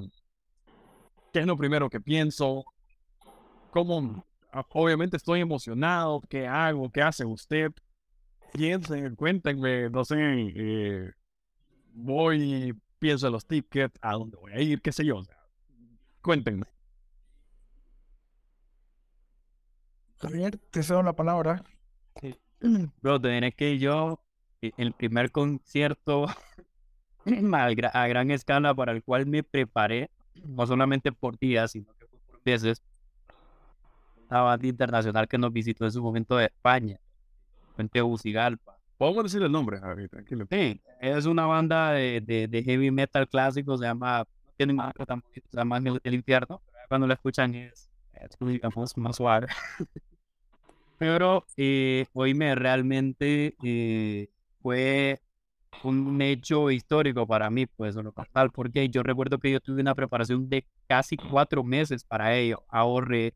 ¿Qué 1.34 1.40
es 1.40 1.46
lo 1.46 1.58
primero 1.58 1.90
que 1.90 2.02
pienso? 2.02 2.66
cómo 3.72 4.26
ah, 4.52 4.66
obviamente 4.70 5.18
estoy 5.18 5.40
emocionado, 5.40 6.22
¿qué 6.30 6.46
hago? 6.46 6.92
¿Qué 6.92 7.02
hace 7.02 7.26
usted? 7.26 7.72
Piensen, 8.54 9.16
cuéntenme, 9.16 9.90
no 9.90 10.06
sé, 10.06 10.18
eh, 10.20 11.12
voy, 11.94 12.76
pienso 13.02 13.26
en 13.26 13.34
los 13.34 13.48
tickets, 13.48 13.98
a 14.00 14.14
dónde 14.14 14.38
voy 14.38 14.52
a 14.54 14.62
ir, 14.62 14.80
qué 14.80 14.92
sé 14.92 15.04
yo. 15.04 15.24
cuéntenme. 16.22 16.66
Javier, 20.20 20.60
te 20.70 20.84
cedo 20.84 21.02
la 21.02 21.14
palabra. 21.14 21.64
Bro, 23.02 23.20
tenés 23.20 23.56
que 23.56 23.80
yo, 23.80 24.24
e, 24.62 24.72
el 24.78 24.94
primer 24.94 25.32
concierto 25.32 26.28
a, 27.94 28.08
gran 28.08 28.30
escala 28.30 28.76
para 28.76 28.92
el 28.92 29.04
cual 29.04 29.26
me 29.26 29.42
preparé, 29.42 30.12
no 30.36 30.68
solamente 30.68 31.12
por 31.12 31.40
días, 31.40 31.72
sino 31.72 31.92
que 31.98 32.06
por 32.06 32.40
meses, 32.46 32.84
una 34.30 34.42
banda 34.42 34.68
internacional 34.68 35.28
que 35.28 35.40
nos 35.40 35.52
visitó 35.52 35.86
en 35.86 35.92
su 35.92 36.04
momento 36.04 36.38
de 36.38 36.46
España, 36.46 37.00
en 37.80 37.90
Tegucigalpa. 37.90 38.81
Podemos 39.02 39.24
decir 39.24 39.42
el 39.42 39.52
nombre, 39.52 39.80
Javi, 39.80 40.08
tranquilo. 40.08 40.46
Sí, 40.48 40.80
es 41.00 41.26
una 41.26 41.48
banda 41.48 41.94
de, 41.94 42.22
de, 42.22 42.64
heavy 42.64 42.92
metal 42.92 43.28
clásico, 43.28 43.76
se 43.76 43.86
llama, 43.86 44.26
tiene 44.56 44.74
un 44.74 44.80
se 45.34 45.58
llama 45.58 45.82
El 46.04 46.14
Infierno, 46.14 46.62
cuando 46.88 47.08
lo 47.08 47.14
escuchan 47.16 47.56
es, 47.56 47.90
es 48.14 48.98
más 48.98 49.16
suave. 49.16 49.48
Pero 51.00 51.48
eh, 51.58 52.06
me 52.14 52.54
realmente 52.54 53.56
eh, 53.64 54.30
fue 54.62 55.20
un 55.84 56.22
hecho 56.22 56.70
histórico 56.70 57.26
para 57.26 57.50
mí, 57.50 57.66
pues, 57.66 57.96
lo 57.96 58.14
tal, 58.32 58.52
porque 58.52 58.88
yo 58.88 59.02
recuerdo 59.02 59.40
que 59.40 59.52
yo 59.52 59.60
tuve 59.60 59.82
una 59.82 59.96
preparación 59.96 60.48
de 60.48 60.68
casi 60.86 61.18
cuatro 61.18 61.64
meses 61.64 62.04
para 62.04 62.36
ello. 62.36 62.64
Ahorré, 62.68 63.34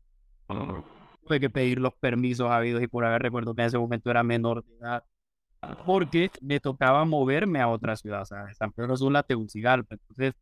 tuve 1.26 1.40
que 1.40 1.50
pedir 1.50 1.80
los 1.80 1.96
permisos 1.96 2.52
habidos 2.52 2.84
y 2.84 2.86
por 2.86 3.04
haber 3.04 3.20
recuerdo 3.20 3.52
que 3.52 3.62
en 3.62 3.66
ese 3.66 3.78
momento 3.78 4.12
era 4.12 4.22
menor 4.22 4.64
de 4.64 4.76
edad, 4.76 5.02
porque 5.84 6.30
me 6.40 6.60
tocaba 6.60 7.04
moverme 7.04 7.60
a 7.60 7.68
otra 7.68 7.96
ciudad, 7.96 8.22
o 8.22 8.26
sea, 8.26 8.52
San 8.54 8.72
Pedro 8.72 8.96
Sula, 8.96 9.22
Tegucigalpa. 9.22 9.94
Entonces, 9.94 10.34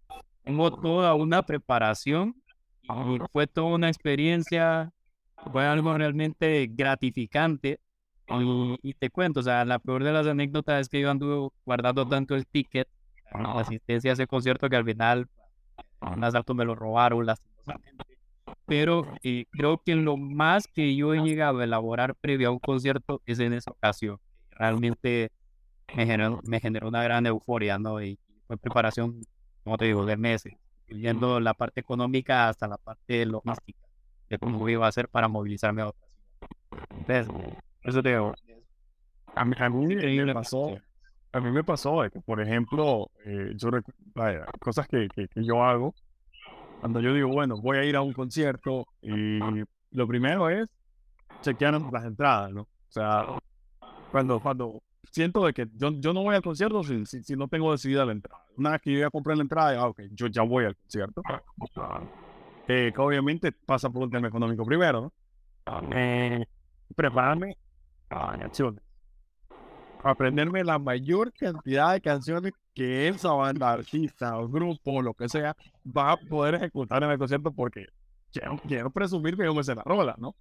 tengo 0.42 0.70
toda 0.70 1.14
una 1.14 1.42
preparación 1.42 2.34
y 2.82 3.18
fue 3.32 3.46
toda 3.46 3.74
una 3.74 3.88
experiencia 3.88 4.92
fue 5.52 5.66
algo 5.66 5.96
realmente 5.96 6.68
gratificante. 6.70 7.80
Y, 8.82 8.94
te 8.94 9.10
cuento, 9.10 9.40
o 9.40 9.42
sea, 9.42 9.64
la 9.66 9.78
peor 9.78 10.02
de 10.02 10.12
las 10.12 10.26
anécdotas 10.26 10.80
es 10.80 10.88
que 10.88 11.00
yo 11.00 11.10
anduve 11.10 11.50
guardando 11.66 12.08
tanto 12.08 12.34
el 12.34 12.46
ticket, 12.46 12.88
la 13.34 13.60
asistencia 13.60 14.12
a 14.12 14.14
ese 14.14 14.26
concierto, 14.26 14.70
que 14.70 14.76
al 14.76 14.84
final 14.84 15.28
un 16.00 16.24
asalto 16.24 16.54
me 16.54 16.64
lo 16.64 16.74
robaron 16.74 17.26
lastimosamente. 17.26 18.04
Pero 18.66 19.06
eh, 19.22 19.44
creo 19.50 19.82
que 19.84 19.94
lo 19.94 20.16
más 20.16 20.66
que 20.68 20.96
yo 20.96 21.12
he 21.12 21.20
llegado 21.20 21.58
a 21.58 21.64
elaborar 21.64 22.14
previo 22.14 22.48
a 22.48 22.52
un 22.52 22.58
concierto 22.60 23.20
es 23.26 23.40
en 23.40 23.52
esa 23.52 23.72
ocasión. 23.72 24.18
Realmente 24.56 25.30
me 25.96 26.06
generó, 26.06 26.40
me 26.44 26.60
generó 26.60 26.88
una 26.88 27.02
gran 27.02 27.26
euforia, 27.26 27.78
¿no? 27.78 28.02
Y 28.02 28.18
fue 28.46 28.56
preparación, 28.56 29.20
como 29.62 29.76
te 29.76 29.86
digo, 29.86 30.04
de 30.04 30.16
meses, 30.16 30.54
incluyendo 30.86 31.40
la 31.40 31.54
parte 31.54 31.80
económica 31.80 32.48
hasta 32.48 32.68
la 32.68 32.78
parte 32.78 33.26
logística 33.26 33.80
de 34.28 34.38
cómo 34.38 34.68
iba 34.68 34.86
a 34.86 34.88
hacer 34.88 35.08
para 35.08 35.28
movilizarme 35.28 35.82
a 35.82 35.88
otra 35.88 37.24
ciudad. 37.24 37.54
eso 37.82 38.02
te 38.02 38.08
digo. 38.10 38.34
A 39.34 39.44
mí, 39.44 39.54
a 39.58 39.68
mí 39.68 39.86
me 40.20 40.32
pasó, 40.32 40.78
a 41.32 41.40
mí 41.40 41.50
me 41.50 41.64
pasó 41.64 42.02
que, 42.10 42.20
por 42.20 42.40
ejemplo, 42.40 43.10
eh, 43.24 43.52
yo 43.56 43.70
vaya, 44.14 44.46
cosas 44.60 44.86
que, 44.86 45.08
que, 45.08 45.28
yo 45.42 45.64
hago, 45.64 45.94
cuando 46.80 47.00
yo 47.00 47.12
digo, 47.12 47.28
bueno, 47.28 47.60
voy 47.60 47.78
a 47.78 47.84
ir 47.84 47.96
a 47.96 48.02
un 48.02 48.12
concierto, 48.12 48.86
y 49.02 49.40
lo 49.90 50.06
primero 50.06 50.48
es 50.48 50.68
chequear 51.40 51.80
las 51.80 52.04
entradas, 52.04 52.52
¿no? 52.52 52.62
O 52.62 52.68
sea, 52.88 53.26
cuando, 54.14 54.38
cuando 54.38 54.80
siento 55.10 55.44
de 55.44 55.52
que 55.52 55.66
yo, 55.74 55.90
yo 55.90 56.12
no 56.12 56.22
voy 56.22 56.36
al 56.36 56.42
concierto 56.42 56.84
si, 56.84 57.04
si, 57.04 57.34
no 57.34 57.48
tengo 57.48 57.72
decidida 57.72 58.04
la 58.04 58.12
entrada. 58.12 58.44
Una 58.56 58.70
vez 58.70 58.82
que 58.82 58.92
yo 58.92 59.00
ya 59.00 59.10
compré 59.10 59.34
la 59.34 59.42
entrada, 59.42 59.76
ah, 59.76 59.88
ok, 59.88 60.02
yo 60.12 60.28
ya 60.28 60.42
voy 60.42 60.66
al 60.66 60.76
concierto 60.76 61.20
que 62.64 62.94
obviamente 62.96 63.50
pasa 63.50 63.90
por 63.90 64.04
un 64.04 64.12
tema 64.12 64.28
económico 64.28 64.64
primero, 64.64 65.00
¿no? 65.00 65.12
Eh, 65.96 66.46
prepararme 66.94 67.56
a 68.08 68.38
canciones. 68.38 68.84
Aprenderme 70.04 70.62
la 70.62 70.78
mayor 70.78 71.32
cantidad 71.32 71.94
de 71.94 72.00
canciones 72.00 72.52
que 72.72 73.08
esa 73.08 73.32
banda, 73.32 73.72
artista 73.72 74.38
o 74.38 74.48
grupo, 74.48 75.02
lo 75.02 75.12
que 75.14 75.28
sea, 75.28 75.56
va 75.84 76.12
a 76.12 76.16
poder 76.18 76.54
ejecutar 76.54 77.02
en 77.02 77.10
el 77.10 77.18
concierto 77.18 77.50
porque 77.50 77.86
quiero, 78.30 78.60
quiero 78.68 78.90
presumir 78.90 79.36
que 79.36 79.44
yo 79.44 79.52
me 79.52 79.64
sé 79.64 79.74
la 79.74 79.82
rola, 79.82 80.14
¿no? 80.18 80.36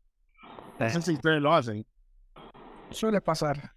Eso 0.77 1.01
si 1.01 1.13
ustedes 1.13 1.41
lo 1.41 1.51
hacen. 1.51 1.83
Suele 2.93 3.21
pasar. 3.21 3.73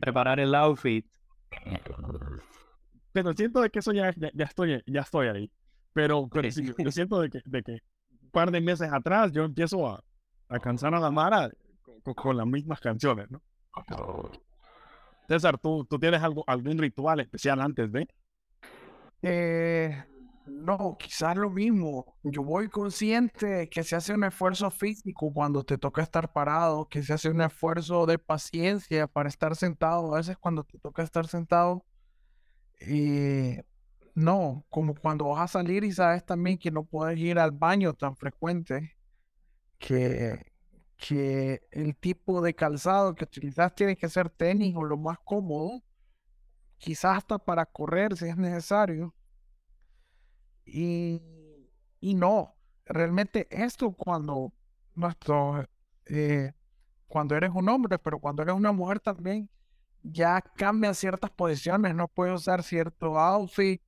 preparar 0.00 0.40
el 0.40 0.54
outfit. 0.54 1.06
Pero 3.12 3.32
siento 3.34 3.60
de 3.60 3.70
que 3.70 3.78
eso 3.80 3.92
ya, 3.92 4.12
ya, 4.16 4.44
estoy, 4.44 4.82
ya 4.86 5.00
estoy 5.00 5.28
ahí. 5.28 5.50
Pero, 5.92 6.28
pero 6.28 6.50
sí, 6.50 6.72
yo 6.78 6.90
siento 6.90 7.20
de 7.20 7.28
que, 7.28 7.42
de 7.44 7.62
que 7.62 7.72
un 8.22 8.30
par 8.30 8.50
de 8.50 8.60
meses 8.60 8.90
atrás 8.90 9.32
yo 9.32 9.44
empiezo 9.44 9.86
a, 9.86 10.02
a 10.48 10.58
cansar 10.58 10.94
a 10.94 11.00
la 11.00 11.10
Mara 11.10 11.50
con, 12.14 12.36
las 12.36 12.46
mismas 12.46 12.80
canciones, 12.80 13.30
¿no? 13.30 13.42
César, 15.28 15.58
¿tú, 15.58 15.84
tú 15.84 15.98
tienes 15.98 16.22
algo, 16.22 16.44
algún 16.46 16.78
ritual 16.78 17.20
especial 17.20 17.60
antes 17.60 17.92
de? 17.92 18.08
Eh, 19.22 20.04
no, 20.46 20.96
quizás 20.98 21.36
lo 21.36 21.50
mismo. 21.50 22.16
Yo 22.22 22.42
voy 22.42 22.68
consciente 22.68 23.68
que 23.68 23.82
se 23.84 23.96
hace 23.96 24.14
un 24.14 24.24
esfuerzo 24.24 24.70
físico 24.70 25.32
cuando 25.32 25.64
te 25.64 25.78
toca 25.78 26.02
estar 26.02 26.32
parado, 26.32 26.88
que 26.88 27.02
se 27.02 27.12
hace 27.12 27.30
un 27.30 27.40
esfuerzo 27.42 28.06
de 28.06 28.18
paciencia 28.18 29.06
para 29.06 29.28
estar 29.28 29.56
sentado. 29.56 30.14
A 30.14 30.18
veces 30.18 30.36
cuando 30.38 30.64
te 30.64 30.78
toca 30.78 31.02
estar 31.02 31.26
sentado, 31.28 31.84
eh, 32.80 33.62
no, 34.14 34.64
como 34.70 34.94
cuando 34.94 35.26
vas 35.28 35.42
a 35.42 35.48
salir 35.60 35.84
y 35.84 35.92
sabes 35.92 36.24
también 36.24 36.58
que 36.58 36.70
no 36.70 36.84
puedes 36.84 37.18
ir 37.18 37.38
al 37.38 37.52
baño 37.52 37.94
tan 37.94 38.16
frecuente, 38.16 38.96
que, 39.78 40.52
que 40.96 41.62
el 41.72 41.96
tipo 41.96 42.42
de 42.42 42.54
calzado 42.54 43.14
que 43.14 43.24
utilizas 43.24 43.74
tiene 43.74 43.96
que 43.96 44.08
ser 44.08 44.30
tenis 44.30 44.74
o 44.76 44.84
lo 44.84 44.96
más 44.98 45.18
cómodo, 45.24 45.82
quizás 46.78 47.18
hasta 47.18 47.38
para 47.38 47.66
correr 47.66 48.16
si 48.16 48.26
es 48.26 48.36
necesario. 48.36 49.14
Y, 50.64 51.20
y 52.00 52.14
no, 52.14 52.54
realmente 52.84 53.46
esto 53.50 53.92
cuando 53.92 54.52
nuestro, 54.94 55.66
eh, 56.06 56.52
cuando 57.06 57.36
eres 57.36 57.50
un 57.54 57.68
hombre, 57.68 57.98
pero 57.98 58.18
cuando 58.18 58.42
eres 58.42 58.54
una 58.54 58.72
mujer 58.72 59.00
también, 59.00 59.48
ya 60.02 60.40
cambian 60.40 60.94
ciertas 60.94 61.30
posiciones, 61.30 61.94
no 61.94 62.08
puedes 62.08 62.34
usar 62.34 62.62
cierto 62.62 63.18
outfit 63.18 63.80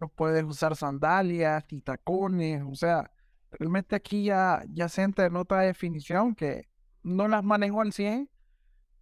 no 0.00 0.08
puedes 0.08 0.44
usar 0.44 0.76
sandalias 0.76 1.64
y 1.70 1.80
tacones, 1.80 2.62
o 2.62 2.74
sea, 2.74 3.10
realmente 3.50 3.96
aquí 3.96 4.24
ya, 4.24 4.62
ya 4.68 4.88
se 4.88 5.02
entra 5.02 5.26
en 5.26 5.36
otra 5.36 5.60
definición 5.62 6.34
que 6.34 6.68
no 7.02 7.28
las 7.28 7.42
manejo 7.42 7.80
al 7.80 7.92
100, 7.92 8.30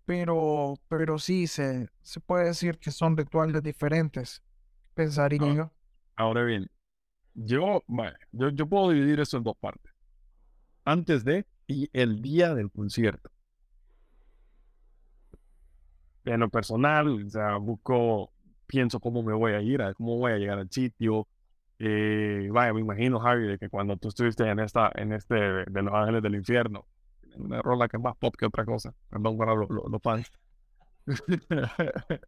pero, 0.05 0.75
pero 0.89 1.19
sí 1.19 1.47
se, 1.47 1.89
se 2.03 2.21
puede 2.21 2.47
decir 2.47 2.79
que 2.79 2.91
son 2.91 3.17
rituales 3.17 3.63
diferentes, 3.63 4.43
pensaría 4.95 5.41
ahora, 5.41 5.55
yo. 5.55 5.73
Ahora 6.17 6.45
bien, 6.45 6.71
yo, 7.37 7.83
bueno, 7.87 8.17
yo, 8.33 8.49
yo 8.49 8.67
puedo 8.67 8.91
dividir 8.91 9.21
eso 9.21 9.37
en 9.37 9.45
dos 9.45 9.57
partes. 9.57 9.93
Antes 10.85 11.25
de 11.25 11.47
y 11.67 11.89
el 11.93 12.23
día 12.23 12.55
del 12.55 12.71
concierto. 12.71 13.31
En 16.25 16.41
lo 16.41 16.49
personal, 16.49 17.09
o 17.09 17.31
sea, 17.31 17.57
busco 17.57 18.33
pienso 18.67 18.99
cómo 18.99 19.23
me 19.23 19.33
voy 19.33 19.53
a 19.53 19.61
ir, 19.61 19.81
cómo 19.97 20.17
voy 20.17 20.33
a 20.33 20.39
llegar 20.39 20.59
al 20.59 20.71
sitio. 20.71 21.29
Eh, 21.79 22.51
me 22.53 22.81
imagino, 22.81 23.21
Javi, 23.21 23.59
que 23.59 23.69
cuando 23.69 23.97
tú 23.97 24.09
estuviste 24.09 24.49
en 24.49 24.61
esta, 24.61 24.91
en 24.95 25.13
este 25.13 25.35
de 25.35 25.83
Los 25.83 25.95
Ángeles 25.95 26.23
del 26.23 26.35
Infierno, 26.35 26.87
una 27.37 27.61
rola 27.63 27.89
que 27.89 27.97
es 27.99 28.03
más 28.03 28.17
pop 28.17 28.35
que 28.37 28.47
otra 28.47 28.65
cosa, 28.65 28.95
perdón 29.11 29.37
para 29.37 29.55
los 29.55 29.69
lo, 29.69 30.01
fans. 30.01 30.31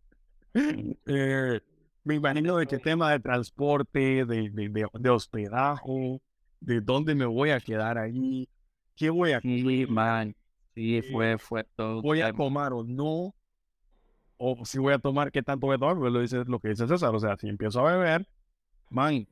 eh, 1.07 1.61
me 2.09 2.15
imagino 2.15 2.57
de 2.57 2.67
qué 2.67 2.79
tema 2.79 3.13
de 3.13 3.21
transporte, 3.21 4.25
de, 4.25 4.49
de, 4.49 4.89
de, 4.95 5.11
hospedaje, 5.11 6.23
de 6.59 6.81
dónde 6.81 7.15
me 7.15 7.27
voy 7.27 7.51
a 7.51 7.61
quedar 7.61 7.99
ahí, 7.99 8.49
qué 8.97 9.11
voy 9.11 9.33
a 9.33 9.41
Sí, 9.43 9.85
man. 9.87 10.35
Sí, 10.75 11.03
fue, 11.03 11.37
fue 11.37 11.65
todo. 11.77 12.01
Voy 12.01 12.23
a 12.23 12.33
tomar 12.33 12.73
o 12.73 12.83
no, 12.83 13.35
o 14.39 14.65
si 14.65 14.79
voy 14.79 14.95
a 14.95 14.99
tomar, 14.99 15.31
¿qué 15.31 15.43
tanto 15.43 15.67
voy 15.67 15.77
a 15.77 15.79
tomar? 15.79 15.97
Lo, 15.97 16.21
dice, 16.21 16.45
lo 16.47 16.59
que 16.61 16.69
dice 16.69 16.89
César, 16.89 17.15
o 17.15 17.19
sea, 17.19 17.37
si 17.37 17.47
empiezo 17.47 17.87
a 17.87 17.93
beber, 17.93 18.27
man, 18.89 19.29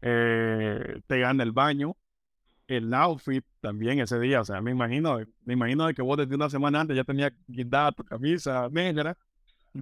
eh, 0.00 1.02
te 1.06 1.18
gana 1.20 1.42
el 1.42 1.52
baño, 1.52 1.94
el 2.68 2.94
outfit 2.94 3.44
también 3.60 4.00
ese 4.00 4.18
día, 4.18 4.40
o 4.40 4.44
sea, 4.46 4.62
me 4.62 4.70
imagino, 4.70 5.18
me 5.44 5.52
imagino 5.52 5.86
de 5.86 5.92
que 5.92 6.00
vos 6.00 6.16
desde 6.16 6.36
una 6.36 6.48
semana 6.48 6.80
antes 6.80 6.96
ya 6.96 7.04
tenías 7.04 7.32
guindada 7.46 7.92
tu 7.92 8.02
camisa 8.02 8.66
negra, 8.70 9.14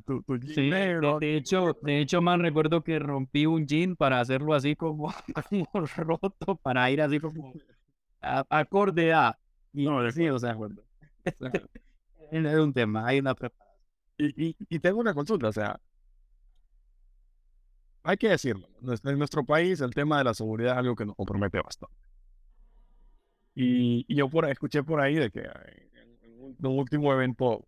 tu, 0.06 0.22
tu 0.22 0.38
jean 0.38 0.54
sí, 0.54 0.70
negro. 0.70 1.18
De, 1.18 1.36
hecho, 1.36 1.76
de 1.82 2.00
hecho, 2.00 2.20
man, 2.22 2.40
recuerdo 2.40 2.82
que 2.82 2.98
rompí 2.98 3.46
un 3.46 3.66
jean 3.66 3.96
para 3.96 4.20
hacerlo 4.20 4.54
así 4.54 4.76
como, 4.76 5.12
roto, 5.96 6.56
para 6.62 6.90
ir 6.90 7.02
así 7.02 7.20
como 7.20 7.52
a, 8.20 8.44
acorde 8.48 9.12
a, 9.12 9.38
Y 9.72 9.84
No, 9.84 10.02
de 10.02 10.12
sí, 10.12 10.28
o 10.28 10.38
sea, 10.38 10.56
es 12.30 12.54
un 12.60 12.72
tema, 12.72 13.06
hay 13.06 13.18
una 13.18 13.34
preparación. 13.34 13.74
Y, 14.16 14.48
y, 14.48 14.56
y 14.68 14.78
tengo 14.78 15.00
una 15.00 15.14
consulta, 15.14 15.48
o 15.48 15.52
sea, 15.52 15.80
hay 18.04 18.16
que 18.16 18.28
decirlo, 18.28 18.68
en 18.82 19.18
nuestro 19.18 19.44
país 19.44 19.80
el 19.80 19.94
tema 19.94 20.18
de 20.18 20.24
la 20.24 20.34
seguridad 20.34 20.72
es 20.72 20.78
algo 20.78 20.94
que 20.94 21.06
nos 21.06 21.16
compromete 21.16 21.60
bastante. 21.60 21.96
Y, 23.56 24.04
y 24.08 24.16
yo 24.16 24.28
por, 24.28 24.48
escuché 24.48 24.82
por 24.82 25.00
ahí 25.00 25.14
de 25.14 25.30
que 25.30 25.40
en 25.40 25.84
en 26.58 26.66
un 26.66 26.78
último 26.78 27.12
evento, 27.12 27.66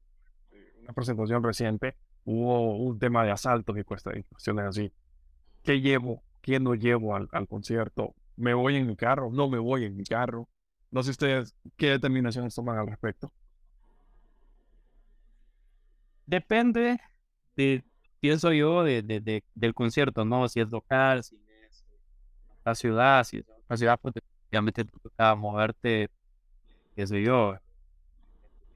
eh, 0.51 0.73
una 0.83 0.93
presentación 0.93 1.43
reciente, 1.43 1.97
hubo 2.27 2.77
un 2.79 3.01
tema 3.01 3.25
de 3.25 3.33
asaltos 3.33 3.79
y 3.79 3.85
cuestiones 3.85 4.67
así. 4.67 4.93
¿Qué 5.63 5.81
llevo? 5.81 6.25
¿Qué 6.43 6.61
no 6.61 6.75
llevo 6.75 7.17
al, 7.17 7.29
al 7.33 7.49
concierto? 7.49 8.15
¿Me 8.37 8.55
voy 8.55 8.77
en 8.77 8.87
mi 8.87 8.97
carro? 8.97 9.31
¿No 9.33 9.49
me 9.49 9.59
voy 9.59 9.85
en 9.85 9.97
mi 9.97 10.05
carro? 10.05 10.49
No 10.91 11.03
sé 11.03 11.11
ustedes 11.13 11.55
qué 11.77 11.91
determinaciones 11.91 12.55
toman 12.55 12.79
al 12.79 12.87
respecto. 12.89 13.33
Depende 16.27 16.99
de, 17.57 17.85
pienso 18.21 18.53
yo, 18.53 18.83
de, 18.85 19.03
de- 19.03 19.21
de- 19.21 19.45
del 19.55 19.75
concierto, 19.75 20.25
¿no? 20.25 20.49
Si 20.49 20.61
es 20.61 20.69
local, 20.71 21.23
si 21.25 21.37
es 21.71 21.85
la 22.65 22.75
ciudad, 22.75 23.25
si 23.25 23.39
es 23.39 23.47
la 23.69 23.77
ciudad, 23.77 23.99
pues 24.01 24.15
definitivamente 24.15 24.85
te 24.85 24.93
toca 25.01 25.35
moverte, 25.37 26.11
qué 26.97 27.07
sé 27.07 27.23
yo, 27.23 27.55
en 27.57 27.61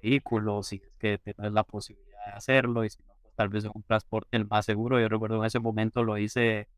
vehículo, 0.03 0.63
si 0.63 0.77
es 0.77 0.93
que 0.99 1.19
tienes 1.19 1.53
la 1.53 1.65
posibilidad 1.65 2.27
de 2.27 2.33
hacerlo, 2.33 2.85
y 2.85 2.91
si 2.91 3.03
tal 3.41 3.49
vez 3.49 3.65
un 3.65 3.83
transporte 3.85 4.37
el 4.37 4.47
más 4.47 4.67
seguro. 4.67 5.01
Yo 5.01 5.09
recuerdo 5.09 5.39
en 5.39 5.47
ese 5.47 5.61
momento 5.61 6.05
lo 6.05 6.19
hice 6.19 6.69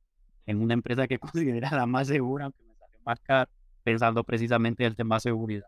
en 0.46 0.62
una 0.62 0.74
empresa 0.74 1.08
que 1.08 1.18
considera 1.20 1.72
la 1.72 1.86
más 1.86 2.06
segura, 2.06 2.44
aunque 2.44 2.62
me 2.62 2.76
salió 2.76 3.00
más 3.04 3.18
caro, 3.20 3.50
pensando 3.82 4.22
precisamente 4.22 4.84
en 4.84 4.90
el 4.90 4.96
tema 4.96 5.16
de 5.16 5.20
seguridad. 5.22 5.66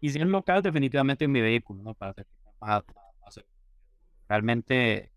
Y 0.00 0.08
si 0.08 0.18
es 0.18 0.26
local, 0.26 0.62
definitivamente 0.62 1.26
en 1.26 1.32
mi 1.32 1.42
vehículo, 1.42 1.82
¿no? 1.82 1.94
Para 1.94 2.14
ser 2.14 2.26
más, 2.58 2.82
más, 2.94 3.04
más 3.22 3.34
seguro. 3.34 3.52
Realmente, 4.28 5.12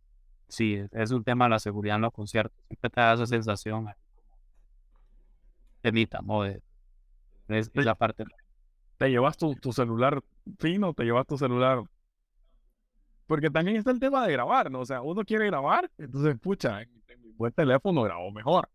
sí, 0.49 0.81
es- 0.91 1.11
un 1.11 1.23
tema 1.23 1.45
de 1.45 1.51
la 1.51 1.59
seguridad 1.59 1.97
en 1.97 2.03
los 2.03 2.13
conciertos. 2.13 2.57
Siempre 2.67 2.89
te 2.89 3.01
da 3.01 3.13
esa 3.13 3.27
sensación 3.27 3.87
temita, 5.81 6.19
¿no? 6.21 6.43
De, 6.43 6.61
esa 7.47 7.95
parte. 7.95 8.25
te 8.97 9.09
llevas 9.09 9.37
tu, 9.37 9.55
tu 9.55 9.71
celular 9.73 10.21
fino, 10.59 10.93
te 10.93 11.05
llevas 11.05 11.27
tu 11.27 11.37
celular. 11.37 11.83
Porque 13.27 13.49
también 13.49 13.77
está 13.77 13.91
el 13.91 13.99
tema 13.99 14.25
de 14.25 14.33
grabar, 14.33 14.69
¿no? 14.69 14.81
O 14.81 14.85
sea, 14.85 15.01
uno 15.01 15.23
quiere 15.23 15.47
grabar, 15.47 15.89
entonces, 15.97 16.37
pucha, 16.39 16.81
en, 16.81 16.89
mi 17.23 17.31
buen 17.31 17.51
teléfono 17.53 18.03
grabo 18.03 18.31
mejor. 18.31 18.69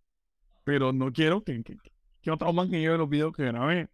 Pero 0.64 0.92
no 0.92 1.12
quiero 1.12 1.42
que, 1.42 1.62
que, 1.62 1.76
que 2.20 2.30
otro 2.30 2.52
man 2.52 2.70
que 2.70 2.80
lleve 2.80 2.98
los 2.98 3.08
videos 3.08 3.34
que 3.34 3.44
grabé. 3.44 3.88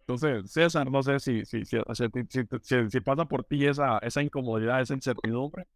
Entonces, 0.00 0.50
César, 0.50 0.90
no 0.90 1.02
sé 1.02 1.20
si- 1.20 1.44
si- 1.44 1.64
si 1.64 3.00
pasa 3.00 3.24
por 3.26 3.44
ti 3.44 3.66
esa, 3.66 3.98
esa 3.98 4.22
incomodidad, 4.22 4.80
esa 4.80 4.94
incertidumbre. 4.94 5.66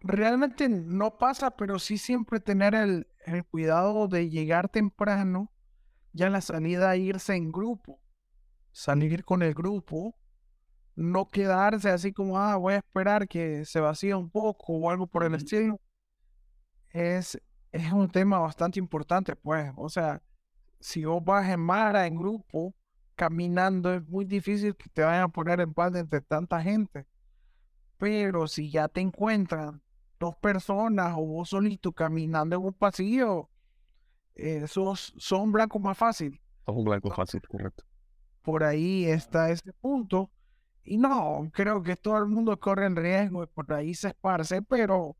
Realmente 0.00 0.68
no 0.68 1.16
pasa, 1.18 1.56
pero 1.56 1.78
sí 1.78 1.96
siempre 1.98 2.40
tener 2.40 2.74
el, 2.74 3.06
el 3.26 3.44
cuidado 3.44 4.08
de 4.08 4.30
llegar 4.30 4.68
temprano, 4.68 5.52
ya 6.12 6.26
en 6.26 6.32
la 6.32 6.40
salida 6.40 6.96
irse 6.96 7.34
en 7.34 7.52
grupo, 7.52 8.00
salir 8.72 9.24
con 9.24 9.42
el 9.42 9.54
grupo, 9.54 10.16
no 10.94 11.28
quedarse 11.30 11.90
así 11.90 12.12
como, 12.12 12.38
ah, 12.38 12.56
voy 12.56 12.74
a 12.74 12.78
esperar 12.78 13.28
que 13.28 13.64
se 13.64 13.80
vacíe 13.80 14.14
un 14.14 14.30
poco 14.30 14.74
o 14.74 14.90
algo 14.90 15.06
por 15.06 15.24
el 15.24 15.34
estilo. 15.34 15.80
Es, 16.90 17.40
es 17.72 17.92
un 17.92 18.08
tema 18.10 18.38
bastante 18.38 18.78
importante, 18.78 19.34
pues, 19.36 19.72
o 19.76 19.88
sea, 19.88 20.22
si 20.80 21.04
vos 21.04 21.24
vas 21.24 21.48
en 21.48 21.60
mara, 21.60 22.06
en 22.06 22.16
grupo, 22.16 22.74
caminando, 23.14 23.94
es 23.94 24.06
muy 24.08 24.24
difícil 24.24 24.76
que 24.76 24.88
te 24.90 25.02
vayan 25.02 25.22
a 25.22 25.28
poner 25.28 25.60
en 25.60 25.72
paz 25.72 25.94
entre 25.94 26.20
tanta 26.20 26.60
gente. 26.60 27.06
Pero 27.98 28.48
si 28.48 28.70
ya 28.70 28.88
te 28.88 29.00
encuentran 29.00 29.80
dos 30.18 30.36
personas 30.36 31.14
o 31.16 31.24
vos 31.24 31.50
solito 31.50 31.92
caminando 31.92 32.56
en 32.56 32.62
un 32.62 32.72
pasillo, 32.72 33.48
eh, 34.34 34.66
sos, 34.66 35.14
son 35.16 35.52
blanco 35.52 35.78
más 35.78 35.96
fácil. 35.96 36.40
Es 36.66 36.74
un 36.74 36.84
blanco 36.84 37.10
fácil, 37.10 37.40
correcto. 37.42 37.84
Por 38.42 38.64
ahí 38.64 39.04
está 39.04 39.50
ese 39.50 39.72
punto. 39.74 40.30
Y 40.84 40.96
no, 40.98 41.48
creo 41.52 41.82
que 41.82 41.96
todo 41.96 42.18
el 42.18 42.26
mundo 42.26 42.58
corre 42.58 42.86
en 42.86 42.96
riesgo 42.96 43.44
y 43.44 43.46
por 43.46 43.72
ahí 43.72 43.94
se 43.94 44.08
esparce, 44.08 44.62
pero 44.62 45.16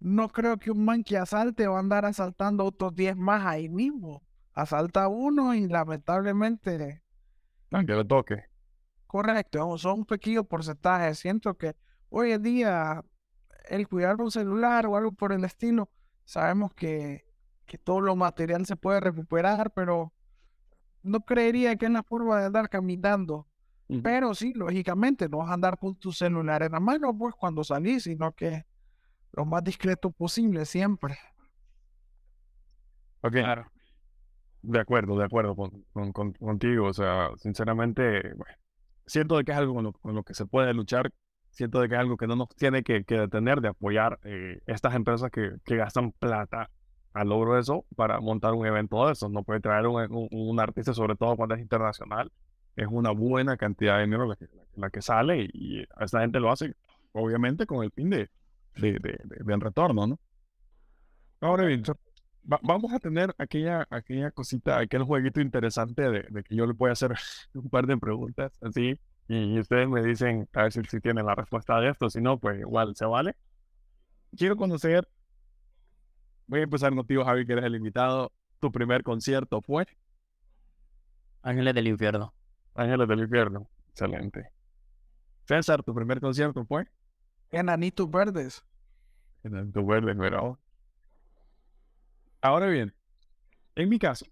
no 0.00 0.28
creo 0.28 0.58
que 0.58 0.70
un 0.70 0.84
man 0.84 1.04
que 1.04 1.16
asalte 1.18 1.66
va 1.68 1.76
a 1.76 1.80
andar 1.80 2.04
asaltando 2.04 2.64
otros 2.64 2.94
10 2.94 3.16
más 3.16 3.44
ahí 3.46 3.68
mismo. 3.68 4.22
Asalta 4.52 5.08
uno 5.08 5.54
y 5.54 5.68
lamentablemente, 5.68 7.02
Ah, 7.72 7.84
que 7.84 7.94
le 7.94 8.04
toque. 8.04 8.44
correcto, 9.06 9.76
son 9.78 10.00
un 10.00 10.06
pequeño 10.06 10.44
porcentaje. 10.44 11.14
Siento 11.14 11.56
que 11.56 11.76
hoy 12.08 12.32
en 12.32 12.42
día 12.42 13.04
el 13.68 13.88
cuidar 13.88 14.20
un 14.20 14.30
celular 14.30 14.86
o 14.86 14.96
algo 14.96 15.12
por 15.12 15.32
el 15.32 15.44
estilo, 15.44 15.90
sabemos 16.24 16.72
que, 16.74 17.26
que 17.66 17.78
todo 17.78 18.00
lo 18.00 18.16
material 18.16 18.66
se 18.66 18.76
puede 18.76 19.00
recuperar, 19.00 19.72
pero 19.72 20.12
no 21.02 21.20
creería 21.20 21.76
que 21.76 21.86
es 21.86 21.92
la 21.92 22.02
forma 22.02 22.38
de 22.40 22.46
andar 22.46 22.68
caminando. 22.68 23.46
Pero 24.02 24.34
sí, 24.34 24.52
lógicamente, 24.54 25.28
no 25.28 25.38
vas 25.38 25.50
a 25.50 25.54
andar 25.54 25.78
con 25.78 25.94
tu 25.96 26.12
celular 26.12 26.62
en 26.62 26.72
la 26.72 26.80
mano, 26.80 27.16
pues 27.16 27.34
cuando 27.34 27.64
salís, 27.64 28.02
sino 28.04 28.32
que 28.32 28.64
lo 29.32 29.44
más 29.46 29.64
discreto 29.64 30.10
posible 30.10 30.64
siempre. 30.66 31.16
Ok, 33.22 33.32
Claro. 33.32 33.66
de 34.62 34.80
acuerdo, 34.80 35.16
de 35.18 35.24
acuerdo 35.24 35.56
con, 35.56 35.84
con- 35.92 36.12
con- 36.12 36.32
contigo. 36.34 36.86
O 36.88 36.92
sea, 36.92 37.30
sinceramente, 37.36 38.34
bueno, 38.34 38.54
siento 39.06 39.36
de 39.36 39.44
que 39.44 39.52
es 39.52 39.58
algo 39.58 39.74
con 39.74 39.84
lo, 39.84 39.92
con 39.92 40.14
lo 40.14 40.22
que 40.22 40.34
se 40.34 40.46
puede 40.46 40.74
luchar. 40.74 41.10
Siento 41.50 41.80
de 41.80 41.88
que 41.88 41.94
es 41.94 42.00
algo 42.00 42.16
que 42.16 42.26
no 42.26 42.36
nos 42.36 42.48
tiene 42.50 42.82
que, 42.82 43.04
que 43.04 43.16
detener 43.18 43.60
de 43.60 43.68
apoyar 43.68 44.18
eh, 44.24 44.60
estas 44.66 44.94
empresas 44.94 45.30
que, 45.30 45.52
que 45.64 45.76
gastan 45.76 46.12
plata 46.12 46.70
al 47.14 47.28
logro 47.30 47.54
de 47.54 47.60
eso 47.60 47.84
para 47.96 48.20
montar 48.20 48.52
un 48.54 48.66
evento 48.66 49.06
de 49.06 49.12
eso. 49.12 49.28
No 49.28 49.42
puede 49.42 49.60
traer 49.60 49.86
un, 49.86 49.96
un- 50.12 50.28
un 50.30 50.60
artista, 50.60 50.92
sobre 50.94 51.16
todo 51.16 51.36
cuando 51.36 51.54
es 51.54 51.60
internacional. 51.62 52.30
Es 52.78 52.86
una 52.90 53.10
buena 53.10 53.56
cantidad 53.56 53.96
de 53.98 54.04
dinero 54.04 54.26
la 54.26 54.36
que, 54.36 54.46
la 54.76 54.90
que 54.90 55.02
sale 55.02 55.48
y, 55.52 55.82
esta 56.00 56.20
gente 56.20 56.40
lo 56.40 56.50
hace, 56.52 56.74
obviamente, 57.12 57.66
con 57.66 57.84
el 57.84 57.90
fin 57.92 58.10
de, 58.10 58.30
de, 58.76 58.92
de, 59.00 59.18
de- 59.24 59.56
retorno, 59.58 60.06
¿no? 60.06 60.20
Ahora 61.40 61.64
bien, 61.66 61.82
va- 62.50 62.60
vamos 62.62 62.92
a 62.92 62.98
tener 62.98 63.34
aquella, 63.38 63.86
aquella 63.90 64.30
cosita, 64.30 64.78
aquel 64.78 65.02
jueguito 65.04 65.40
interesante 65.40 66.02
de 66.10 66.42
que 66.44 66.54
yo 66.56 66.66
le 66.66 66.72
voy 66.74 66.90
a 66.90 66.92
hacer 66.92 67.14
un 67.54 67.68
par 67.70 67.86
de 67.86 67.96
preguntas 67.96 68.52
así 68.62 69.00
y 69.28 69.58
ustedes 69.60 69.88
me 69.88 70.02
dicen 70.02 70.48
a 70.54 70.62
ver 70.64 70.72
si, 70.72 70.82
si 70.84 71.00
tienen 71.00 71.26
la 71.26 71.34
respuesta 71.34 71.78
de 71.80 71.90
esto, 71.90 72.08
si 72.10 72.20
no, 72.20 72.38
pues 72.38 72.60
igual 72.60 72.96
se 72.96 73.04
vale. 73.06 73.36
Quiero 74.36 74.56
conocer, 74.56 75.06
voy 76.46 76.60
a 76.60 76.62
empezar 76.64 76.94
contigo, 76.94 77.24
Javi, 77.24 77.46
que 77.46 77.52
eres 77.52 77.64
el 77.64 77.76
invitado. 77.76 78.32
Tu 78.60 78.72
primer 78.72 79.02
concierto 79.02 79.60
fue 79.62 79.86
Ángeles 81.42 81.74
del 81.74 81.88
Infierno. 81.88 82.32
Ángeles 82.78 83.08
del 83.08 83.20
Infierno. 83.20 83.68
Excelente. 83.90 84.50
César, 85.46 85.82
tu 85.82 85.94
primer 85.94 86.20
concierto 86.20 86.64
fue 86.64 86.86
Enanitos 87.50 88.10
verdes. 88.10 88.62
en 89.42 89.56
el 89.56 89.72
Tu 89.72 89.84
Verde, 89.84 90.14
¿verdad? 90.14 90.56
Ahora 92.40 92.66
bien, 92.68 92.94
en 93.76 93.88
mi 93.88 93.98
caso, 93.98 94.26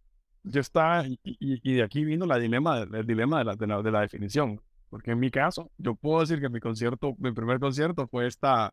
yo 0.45 0.61
estaba, 0.61 1.07
y, 1.07 1.19
y- 1.25 1.61
y 1.63 1.75
de 1.77 1.83
aquí 1.83 2.05
vino 2.05 2.27
la 2.27 2.39
dilema, 2.39 2.81
el 2.83 3.07
dilema 3.07 3.39
de 3.41 3.45
la, 3.45 3.57
de 3.57 3.67
la, 3.67 3.83
de 3.83 3.91
la 3.93 4.01
definición. 4.03 4.61
Porque 4.91 5.13
en 5.13 5.21
mi 5.21 5.31
caso, 5.31 5.71
yo 5.79 5.95
puedo 5.97 6.21
decir 6.21 6.41
que 6.41 6.49
mi 6.49 6.61
concierto, 6.61 7.15
mi 7.19 7.33
primer 7.33 7.61
concierto 7.61 8.09
fue 8.09 8.27
esta, 8.29 8.73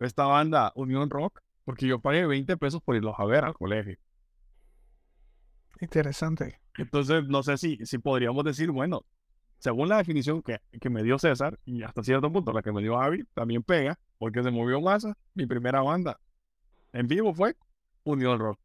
esta 0.00 0.26
banda 0.26 0.72
Unión 0.76 1.10
Rock, 1.10 1.40
porque 1.64 1.86
yo 1.88 2.00
pagué 2.00 2.26
20 2.26 2.56
pesos 2.58 2.82
por 2.82 2.96
irlos 2.96 3.16
a 3.18 3.26
ver 3.26 3.44
al 3.44 3.54
colegio. 3.54 3.98
Interesante. 5.80 6.60
Entonces, 6.76 7.24
no 7.26 7.42
sé 7.42 7.56
si, 7.58 7.78
si 7.84 7.98
podríamos 7.98 8.44
decir, 8.44 8.70
bueno, 8.70 9.04
según 9.58 9.88
la 9.88 9.98
definición 9.98 10.42
que, 10.42 10.60
que 10.80 10.90
me 10.90 11.02
dio 11.02 11.18
César, 11.18 11.58
y 11.64 11.82
hasta 11.82 12.02
cierto 12.02 12.32
punto 12.32 12.52
la 12.52 12.62
que 12.62 12.72
me 12.72 12.82
dio 12.82 12.98
Javi, 12.98 13.24
también 13.34 13.62
pega, 13.62 13.98
porque 14.18 14.42
se 14.42 14.50
movió 14.50 14.80
masa. 14.80 15.16
Mi 15.34 15.46
primera 15.46 15.82
banda 15.82 16.20
en 16.92 17.08
vivo 17.08 17.34
fue 17.34 17.56
Unión 18.04 18.38
Rock. 18.38 18.58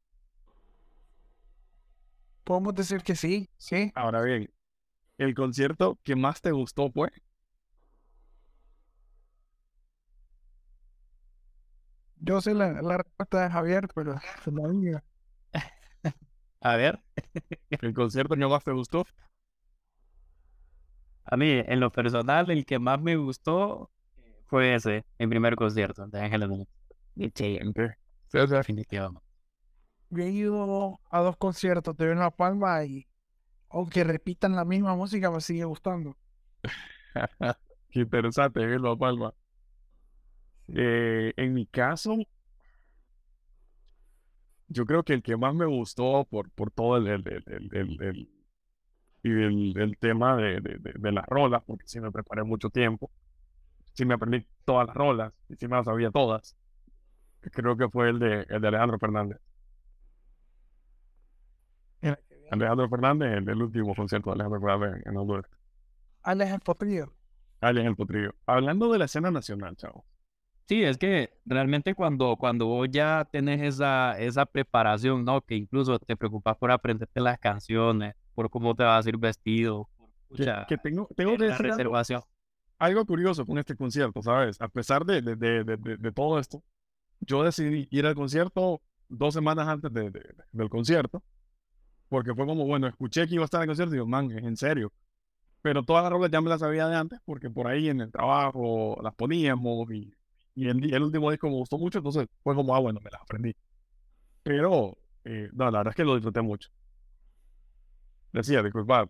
Podemos 2.43 2.73
decir 2.75 3.01
que 3.01 3.15
sí, 3.15 3.49
sí. 3.57 3.91
Ahora 3.95 4.21
bien, 4.21 4.51
el 5.17 5.35
concierto 5.35 5.99
que 6.03 6.15
más 6.15 6.41
te 6.41 6.51
gustó 6.51 6.91
fue 6.91 7.11
Yo 12.21 12.41
sé 12.41 12.53
la, 12.53 12.81
la 12.81 12.97
respuesta 12.97 13.43
de 13.43 13.49
Javier, 13.49 13.87
pero 13.95 14.15
se 14.43 14.51
la 14.51 14.67
diga. 14.67 15.03
A 16.61 16.75
ver, 16.75 16.99
el 17.69 17.93
concierto 17.93 18.35
que 18.35 18.45
más 18.45 18.63
te 18.63 18.71
gustó. 18.71 19.05
a 21.25 21.37
mí, 21.37 21.49
en 21.49 21.79
lo 21.79 21.91
personal, 21.91 22.49
el 22.49 22.65
que 22.65 22.79
más 22.79 22.99
me 23.01 23.15
gustó 23.15 23.89
fue 24.47 24.75
ese, 24.75 25.05
mi 25.19 25.27
primer 25.27 25.55
concierto 25.55 26.07
de 26.07 26.25
Infierno. 26.25 26.65
Gente, 27.15 27.97
César, 28.27 28.59
Definitivamente. 28.59 29.21
Yo 30.09 30.23
he 30.23 30.29
ido 30.29 30.99
a 31.11 31.19
dos 31.19 31.37
conciertos 31.37 31.95
de 31.95 32.15
La 32.15 32.31
Palma 32.31 32.83
y 32.83 33.05
aunque 33.69 34.03
repitan 34.03 34.55
la 34.55 34.65
misma 34.65 34.95
música 34.95 35.29
me 35.29 35.39
sigue 35.39 35.65
gustando. 35.65 36.17
Qué 37.91 37.99
interesante, 37.99 38.65
Vilma 38.65 38.97
Palma. 38.97 39.33
Eh, 40.67 41.33
en 41.37 41.53
mi 41.53 41.65
caso, 41.67 42.17
yo 44.69 44.85
creo 44.85 45.03
que 45.03 45.13
el 45.13 45.23
que 45.23 45.35
más 45.37 45.53
me 45.55 45.65
gustó 45.65 46.25
por, 46.29 46.49
por 46.51 46.71
todo 46.71 46.97
el, 46.97 47.07
el, 47.07 47.27
el, 47.27 47.69
el, 47.73 48.29
el, 49.23 49.77
el 49.77 49.97
tema 49.97 50.35
de, 50.37 50.61
de, 50.61 50.79
de, 50.79 51.11
las 51.11 51.25
rolas, 51.25 51.63
porque 51.65 51.87
sí 51.87 51.99
me 51.99 52.11
preparé 52.11 52.43
mucho 52.43 52.69
tiempo, 52.69 53.11
sí 53.93 54.05
me 54.05 54.13
aprendí 54.13 54.45
todas 54.65 54.87
las 54.87 54.95
rolas 54.95 55.33
y 55.49 55.55
sí 55.55 55.67
me 55.67 55.75
las 55.75 55.85
sabía 55.85 56.11
todas, 56.11 56.55
creo 57.41 57.77
que 57.77 57.89
fue 57.89 58.09
el 58.09 58.19
de, 58.19 58.45
el 58.49 58.61
de 58.61 58.67
Alejandro 58.67 58.99
Fernández. 58.99 59.39
Alejandro 62.51 62.89
Fernández, 62.89 63.37
el, 63.37 63.49
el 63.49 63.61
último 63.61 63.95
concierto 63.95 64.29
de 64.29 64.35
Alejandro 64.35 64.61
Fernández 64.61 65.05
en 65.05 65.17
Honduras. 65.17 65.45
Alex 66.23 66.51
el 66.51 66.59
Potrillo. 66.61 67.13
Alex 67.61 67.87
el 67.87 67.95
Potrillo. 67.95 68.35
Hablando 68.45 68.91
de 68.91 68.99
la 68.99 69.05
escena 69.05 69.31
nacional, 69.31 69.75
chavo. 69.77 70.05
Sí, 70.69 70.83
es 70.83 70.99
que 70.99 71.31
realmente 71.47 71.95
cuando, 71.95 72.35
cuando 72.37 72.67
vos 72.67 72.87
ya 72.91 73.27
tenés 73.31 73.59
esa, 73.59 74.19
esa 74.19 74.45
preparación, 74.45 75.25
¿no? 75.25 75.41
Que 75.41 75.55
incluso 75.55 75.97
te 75.97 76.15
preocupas 76.15 76.55
por 76.57 76.69
aprenderte 76.69 77.19
las 77.21 77.39
canciones, 77.39 78.13
por 78.35 78.51
cómo 78.51 78.75
te 78.75 78.83
vas 78.83 79.03
a 79.03 79.09
ir 79.09 79.17
vestido. 79.17 79.89
que, 80.35 80.45
que, 80.67 80.77
tengo, 80.77 81.09
tengo 81.17 81.35
que 81.37 81.57
reservación. 81.57 82.21
Algo, 82.77 83.03
curioso 83.03 83.47
con 83.47 83.57
este 83.57 83.75
concierto, 83.75 84.21
¿sabes? 84.21 84.61
A 84.61 84.67
pesar 84.67 85.03
de, 85.05 85.23
de, 85.23 85.35
de, 85.35 85.75
de, 85.75 86.11
todo 86.11 86.37
esto, 86.37 86.61
yo 87.19 87.43
decidí 87.43 87.87
ir 87.89 88.05
al 88.05 88.13
concierto 88.13 88.79
dos 89.07 89.33
semanas 89.33 89.67
antes 89.67 89.91
del 89.91 90.69
concierto, 90.69 91.23
porque 92.09 92.35
fue 92.35 92.45
como, 92.45 92.67
bueno, 92.67 92.85
escuché 92.85 93.27
que 93.27 93.33
iba 93.33 93.43
a 93.43 93.45
estar 93.45 93.57
en 93.57 93.63
el 93.63 93.69
concierto 93.69 93.95
y 93.95 93.97
digo, 93.97 94.05
man, 94.05 94.29
en 94.29 94.55
serio. 94.55 94.93
Pero 95.63 95.81
todas 95.81 96.03
las 96.03 96.11
rolas 96.11 96.29
ya 96.29 96.41
me 96.41 96.49
las 96.49 96.59
sabía 96.59 96.87
de 96.87 96.95
antes, 96.95 97.19
porque 97.25 97.49
por 97.49 97.65
ahí 97.65 97.89
en 97.89 98.01
el 98.01 98.11
trabajo 98.11 98.99
las 99.01 99.15
poníamos 99.15 99.91
y 99.91 100.13
y 100.59 100.67
el, 100.67 100.93
el, 100.93 101.03
último 101.03 101.31
disco 101.31 101.47
me 101.47 101.53
gustó 101.53 101.77
mucho, 101.77 101.99
entonces 101.99 102.27
fue 102.43 102.53
como, 102.53 102.75
ah, 102.75 102.79
bueno, 102.79 102.99
me 103.01 103.09
las 103.09 103.21
aprendí. 103.21 103.55
Pero, 104.43 104.97
eh, 105.23 105.49
no, 105.53 105.71
la 105.71 105.79
verdad 105.79 105.91
es 105.91 105.95
que 105.95 106.03
lo 106.03 106.15
disfruté 106.15 106.41
mucho. 106.41 106.69
Decía, 108.33 108.61
disculpad. 108.61 109.07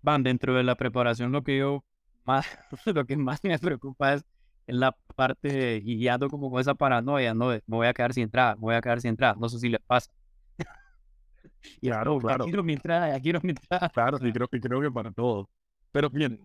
Van, 0.00 0.22
dentro 0.22 0.54
de 0.54 0.62
la 0.62 0.76
preparación, 0.76 1.32
lo 1.32 1.42
que 1.42 1.58
yo 1.58 1.84
más, 2.24 2.46
lo 2.94 3.04
que 3.04 3.16
más 3.16 3.42
me 3.42 3.58
preocupa 3.58 4.14
es 4.14 4.24
en 4.68 4.78
la 4.78 4.92
parte, 5.16 5.82
y 5.84 6.06
ando 6.06 6.30
como 6.30 6.48
con 6.48 6.60
esa 6.60 6.76
paranoia, 6.76 7.34
no, 7.34 7.48
me 7.48 7.60
voy 7.66 7.88
a 7.88 7.92
quedar 7.92 8.14
sin 8.14 8.22
entrada, 8.22 8.54
me 8.54 8.60
voy 8.60 8.74
a 8.76 8.80
quedar 8.80 9.00
sin 9.00 9.08
entrada, 9.08 9.34
no 9.36 9.48
sé 9.48 9.58
si 9.58 9.68
le 9.68 9.80
pasa. 9.80 10.12
y 11.80 11.88
claro, 11.88 12.18
claro. 12.20 12.44
quiero 12.44 12.62
mi 12.62 12.74
entrada, 12.74 13.18
quiero 13.18 13.40
mi 13.42 13.50
entrada. 13.50 13.88
Claro, 13.88 14.18
sí, 14.18 14.32
creo, 14.32 14.46
creo 14.46 14.80
que 14.80 14.92
para 14.92 15.10
todos. 15.10 15.48
Pero 15.90 16.08
bien, 16.08 16.40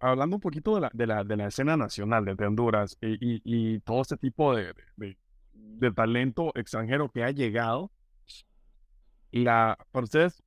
hablando 0.00 0.36
un 0.36 0.40
poquito 0.40 0.74
de 0.74 0.82
la, 0.82 0.90
de 0.92 1.06
la, 1.06 1.24
de 1.24 1.36
la 1.36 1.46
escena 1.48 1.76
nacional 1.76 2.24
de 2.24 2.46
Honduras 2.46 2.96
y, 3.00 3.40
y, 3.44 3.80
todo 3.80 4.02
este 4.02 4.16
tipo 4.16 4.54
de, 4.54 4.74
de, 5.52 5.92
talento 5.92 6.52
extranjero 6.54 7.10
que 7.10 7.24
ha 7.24 7.30
llegado, 7.30 7.90
la, 9.32 9.78
por 9.90 10.04
ustedes, 10.04 10.42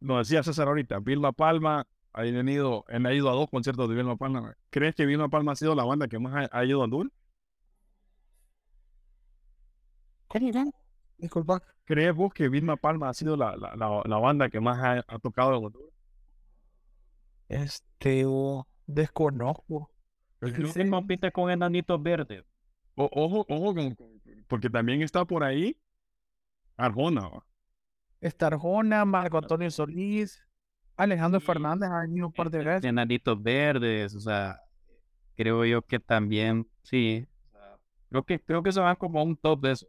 nos 0.00 0.28
decía 0.28 0.42
César 0.42 0.68
ahorita, 0.68 0.98
Vilma 1.00 1.32
Palma 1.32 1.86
ha 2.12 2.26
ido, 2.26 2.84
ha 2.88 3.12
ido 3.12 3.30
a 3.30 3.34
dos 3.34 3.48
conciertos 3.48 3.88
de 3.88 3.94
Vilma 3.94 4.16
Palma. 4.16 4.56
¿Crees 4.70 4.94
que 4.94 5.06
Vilma 5.06 5.28
Palma 5.28 5.52
ha 5.52 5.56
sido 5.56 5.74
la 5.74 5.84
banda 5.84 6.08
que 6.08 6.18
más 6.18 6.48
ha, 6.50 6.64
ido 6.64 6.80
a 6.80 6.84
Honduras? 6.84 7.12
Disculpa. 11.16 11.62
¿Crees 11.84 12.14
vos 12.14 12.32
que 12.32 12.48
Vilma 12.48 12.76
Palma 12.76 13.08
ha 13.08 13.14
sido 13.14 13.36
la, 13.36 13.56
la, 13.56 14.02
la, 14.04 14.16
banda 14.18 14.48
que 14.50 14.60
más 14.60 14.78
ha, 14.78 15.04
ha 15.06 15.18
tocado 15.18 15.56
en 15.56 15.64
Honduras? 15.64 15.97
Este, 17.48 18.24
desconozco. 18.86 19.90
Se 20.40 20.88
compite 20.88 21.32
con 21.32 21.50
enanitos 21.50 22.02
verdes. 22.02 22.44
ojo, 22.94 23.44
ojo, 23.48 23.74
porque 24.46 24.70
también 24.70 25.02
está 25.02 25.24
por 25.24 25.42
ahí 25.42 25.76
Arjona. 26.76 27.30
Está 28.20 28.48
Arjona, 28.48 29.04
Marco 29.04 29.38
Antonio 29.38 29.70
Solís, 29.70 30.44
Alejandro 30.96 31.40
Fernández 31.40 31.90
ha 31.90 32.00
venido 32.00 32.26
un 32.26 32.32
par 32.32 32.50
de 32.50 32.58
veces. 32.58 32.84
Enanitos 32.84 33.40
verdes, 33.40 34.14
o 34.14 34.20
sea, 34.20 34.60
creo 35.36 35.64
yo 35.64 35.82
que 35.82 36.00
también, 36.00 36.66
sí. 36.82 37.26
creo 38.10 38.22
que 38.24 38.40
creo 38.40 38.62
que 38.62 38.72
se 38.72 38.80
van 38.80 38.96
como 38.96 39.22
un 39.22 39.36
top 39.36 39.60
de 39.60 39.72
esos. 39.72 39.88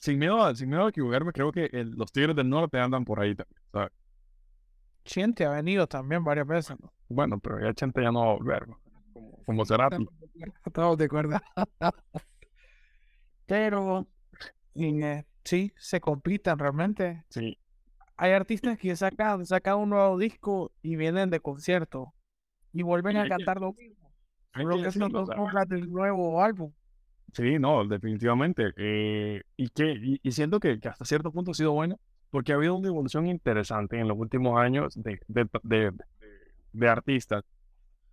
sin, 0.00 0.18
miedo, 0.18 0.54
sin 0.54 0.68
miedo 0.68 0.86
a 0.86 0.88
equivocarme, 0.88 1.32
creo 1.32 1.52
que 1.52 1.68
los 1.72 2.12
Tigres 2.12 2.36
del 2.36 2.48
Norte 2.48 2.78
andan 2.78 3.04
por 3.04 3.20
ahí 3.20 3.34
también. 3.34 3.90
Chente 5.06 5.46
ha 5.46 5.50
venido 5.50 5.86
también 5.86 6.22
varias 6.22 6.46
veces. 6.46 6.76
Bueno, 7.08 7.38
pero 7.38 7.60
ya 7.60 7.72
Chente 7.72 8.02
ya 8.02 8.12
no 8.12 8.20
va 8.20 8.30
a 8.32 8.34
volver, 8.34 8.66
como, 9.46 9.64
será. 9.64 9.88
Estamos 10.66 10.98
de 10.98 11.04
acuerdo. 11.04 11.38
pero 13.46 14.06
eh, 14.74 15.24
sí, 15.44 15.72
se 15.76 16.00
compitan 16.00 16.58
realmente. 16.58 17.24
Sí. 17.30 17.58
Hay 18.16 18.32
artistas 18.32 18.78
que 18.78 18.94
sacan, 18.96 19.46
sacan 19.46 19.78
un 19.78 19.90
nuevo 19.90 20.18
disco 20.18 20.72
y 20.82 20.96
vienen 20.96 21.30
de 21.30 21.40
concierto 21.40 22.12
y 22.72 22.82
vuelven 22.82 23.16
a 23.16 23.28
cantar 23.28 23.60
lo 23.60 23.72
mismo. 23.72 24.10
Creo 24.52 24.82
que, 24.82 24.88
es 24.88 24.98
del 25.68 25.90
nuevo 25.90 26.42
álbum. 26.42 26.72
Sí, 27.32 27.58
no, 27.58 27.86
definitivamente. 27.86 28.72
Eh, 28.76 29.42
y 29.56 29.68
que 29.68 30.18
y, 30.22 30.32
siento 30.32 30.58
que, 30.58 30.80
que, 30.80 30.88
hasta 30.88 31.04
cierto 31.04 31.30
punto 31.30 31.50
ha 31.50 31.54
sido 31.54 31.72
bueno 31.72 32.00
porque 32.30 32.52
ha 32.52 32.56
habido 32.56 32.74
una 32.74 32.88
evolución 32.88 33.26
interesante 33.26 33.98
en 33.98 34.08
los 34.08 34.18
últimos 34.18 34.58
años 34.58 34.94
de, 34.94 35.18
de, 35.28 35.92
de, 36.72 36.88
artistas 36.88 37.44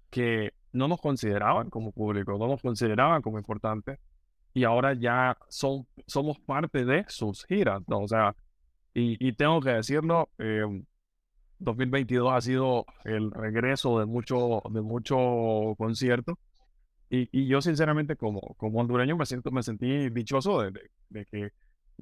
que 0.10 0.54
no 0.72 0.88
nos 0.88 1.02
consideraban 1.02 1.70
como 1.70 1.92
público, 1.92 2.38
no 2.38 2.48
nos 2.48 2.62
consideraban 2.62 3.22
como 3.22 3.38
importantes 3.38 4.00
y 4.54 4.64
ahora 4.64 4.94
ya 4.94 5.38
son, 5.50 5.88
somos 6.08 6.40
parte 6.40 6.86
de 6.86 7.06
sus 7.08 7.46
giras, 7.46 7.82
¿no? 7.88 8.02
O 8.02 8.08
sea, 8.08 8.36
y, 8.94 9.18
y 9.26 9.34
tengo 9.34 9.60
que 9.62 9.72
decirlo, 9.72 10.30
2022 11.60 12.28
eh, 12.32 12.36
ha 12.36 12.42
sido 12.42 12.86
el 13.06 13.32
regreso 13.32 14.00
de 14.00 14.06
mucho, 14.06 14.62
de 14.70 14.82
mucho 14.82 15.76
concierto 15.78 16.38
y, 17.10 17.30
y, 17.32 17.48
yo 17.48 17.62
sinceramente 17.62 18.16
como, 18.16 18.42
como 18.58 18.80
hondureño 18.80 19.18
me, 19.18 19.26
siento, 19.26 19.52
me 19.52 19.64
sentí 19.64 20.10
dichoso 20.10 20.62
de, 20.62 20.90
de 21.10 21.26
que 21.26 21.52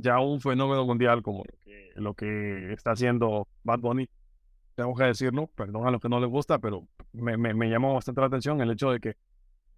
ya 0.01 0.19
un 0.19 0.41
fenómeno 0.41 0.85
mundial 0.85 1.21
como 1.21 1.43
lo 1.45 1.53
que, 1.63 1.91
lo 1.95 2.13
que 2.13 2.73
está 2.73 2.91
haciendo 2.91 3.47
Bad 3.63 3.79
Bunny, 3.79 4.09
tengo 4.75 4.95
que 4.95 5.03
decirlo, 5.05 5.47
perdón 5.47 5.87
a 5.87 5.91
los 5.91 6.01
que 6.01 6.09
no 6.09 6.19
les 6.19 6.29
gusta, 6.29 6.59
pero 6.59 6.87
me, 7.13 7.37
me, 7.37 7.53
me 7.53 7.69
llamó 7.69 7.93
bastante 7.93 8.21
la 8.21 8.27
atención 8.27 8.61
el 8.61 8.71
hecho 8.71 8.91
de 8.91 8.99
que 8.99 9.15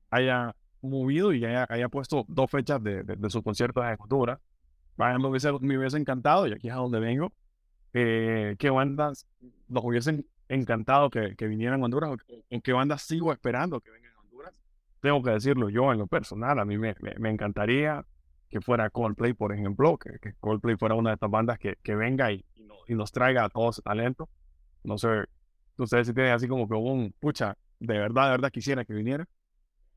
haya 0.09 0.55
movido 0.81 1.33
y 1.33 1.43
haya, 1.45 1.65
haya 1.69 1.89
puesto 1.89 2.25
dos 2.27 2.49
fechas 2.49 2.81
de, 2.83 3.03
de, 3.03 3.29
sus 3.29 3.43
conciertos 3.43 3.83
en 3.83 3.95
Honduras. 3.99 4.39
Vaya, 4.95 5.17
me 5.17 5.27
hubiese, 5.27 5.51
me 5.59 5.77
hubiese 5.77 5.97
encantado, 5.97 6.47
y 6.47 6.53
aquí 6.53 6.67
es 6.67 6.73
a 6.73 6.77
donde 6.77 6.99
vengo, 6.99 7.33
eh, 7.93 8.55
que 8.59 8.69
bandas 8.69 9.27
nos 9.67 9.83
hubiesen 9.83 10.27
encantado 10.49 11.09
que, 11.09 11.35
que 11.35 11.47
vinieran 11.47 11.81
a 11.81 11.85
Honduras, 11.85 12.17
en 12.49 12.61
qué 12.61 12.73
bandas 12.73 13.01
sigo 13.01 13.33
esperando 13.33 13.81
que 13.81 13.91
vengan 13.91 14.13
a 14.15 14.19
Honduras. 14.21 14.61
Tengo 15.01 15.23
que 15.23 15.31
decirlo 15.31 15.69
yo 15.69 15.91
en 15.91 15.99
lo 15.99 16.07
personal, 16.07 16.59
a 16.59 16.65
mí 16.65 16.77
me, 16.77 16.95
me, 17.01 17.15
me 17.17 17.29
encantaría 17.29 18.05
que 18.53 18.61
fuera 18.61 18.91
Coldplay, 18.91 19.33
por 19.33 19.51
ejemplo, 19.51 19.97
que, 19.97 20.19
que, 20.19 20.33
Coldplay 20.39 20.75
fuera 20.77 20.93
una 20.93 21.09
de 21.09 21.13
estas 21.15 21.31
bandas 21.31 21.57
que, 21.57 21.75
que 21.81 21.95
venga 21.95 22.31
y, 22.31 22.45
y, 22.87 22.93
nos 22.93 23.11
traiga 23.11 23.45
a 23.45 23.49
todos 23.49 23.81
talento. 23.83 24.29
No 24.83 24.99
sé, 24.99 25.07
ustedes 25.75 26.05
si 26.05 26.13
tienen 26.13 26.33
así 26.33 26.47
como 26.47 26.67
que 26.67 26.75
un, 26.75 27.15
pucha, 27.19 27.57
de 27.79 27.97
verdad, 27.97 28.25
de 28.25 28.31
verdad 28.31 28.51
quisiera 28.51 28.85
que 28.85 28.93
viniera. 28.93 29.27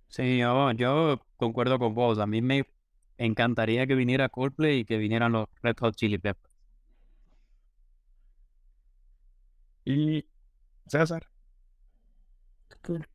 Sí, 0.09 0.39
yo, 0.39 0.73
yo 0.73 1.21
concuerdo 1.37 1.79
con 1.79 1.95
vos. 1.95 2.19
A 2.19 2.27
mí 2.27 2.41
me 2.41 2.65
encantaría 3.19 3.87
que 3.87 3.95
viniera 3.95 4.31
Coldplay 4.31 4.79
y 4.81 4.85
que 4.87 4.97
vinieran 4.97 5.33
los 5.33 5.49
Red 5.63 5.77
Hot 5.81 5.95
Chili 5.95 6.17
Peppers. 6.17 6.55
Y 9.85 10.25
César. 10.87 11.29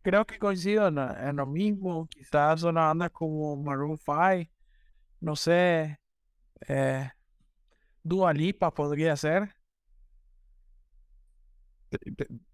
Creo 0.03 0.25
que 0.25 0.37
coincido 0.37 0.87
en, 0.87 0.99
en 0.99 1.35
lo 1.37 1.47
mismo. 1.47 2.07
Quizás 2.07 2.61
una 2.61 2.87
banda 2.87 3.09
como 3.09 3.55
Maroon 3.55 3.97
5 3.97 4.51
no 5.21 5.35
sé, 5.35 5.99
eh, 6.67 7.09
Dua 8.03 8.33
Lipa 8.33 8.73
podría 8.73 9.15
ser. 9.15 9.53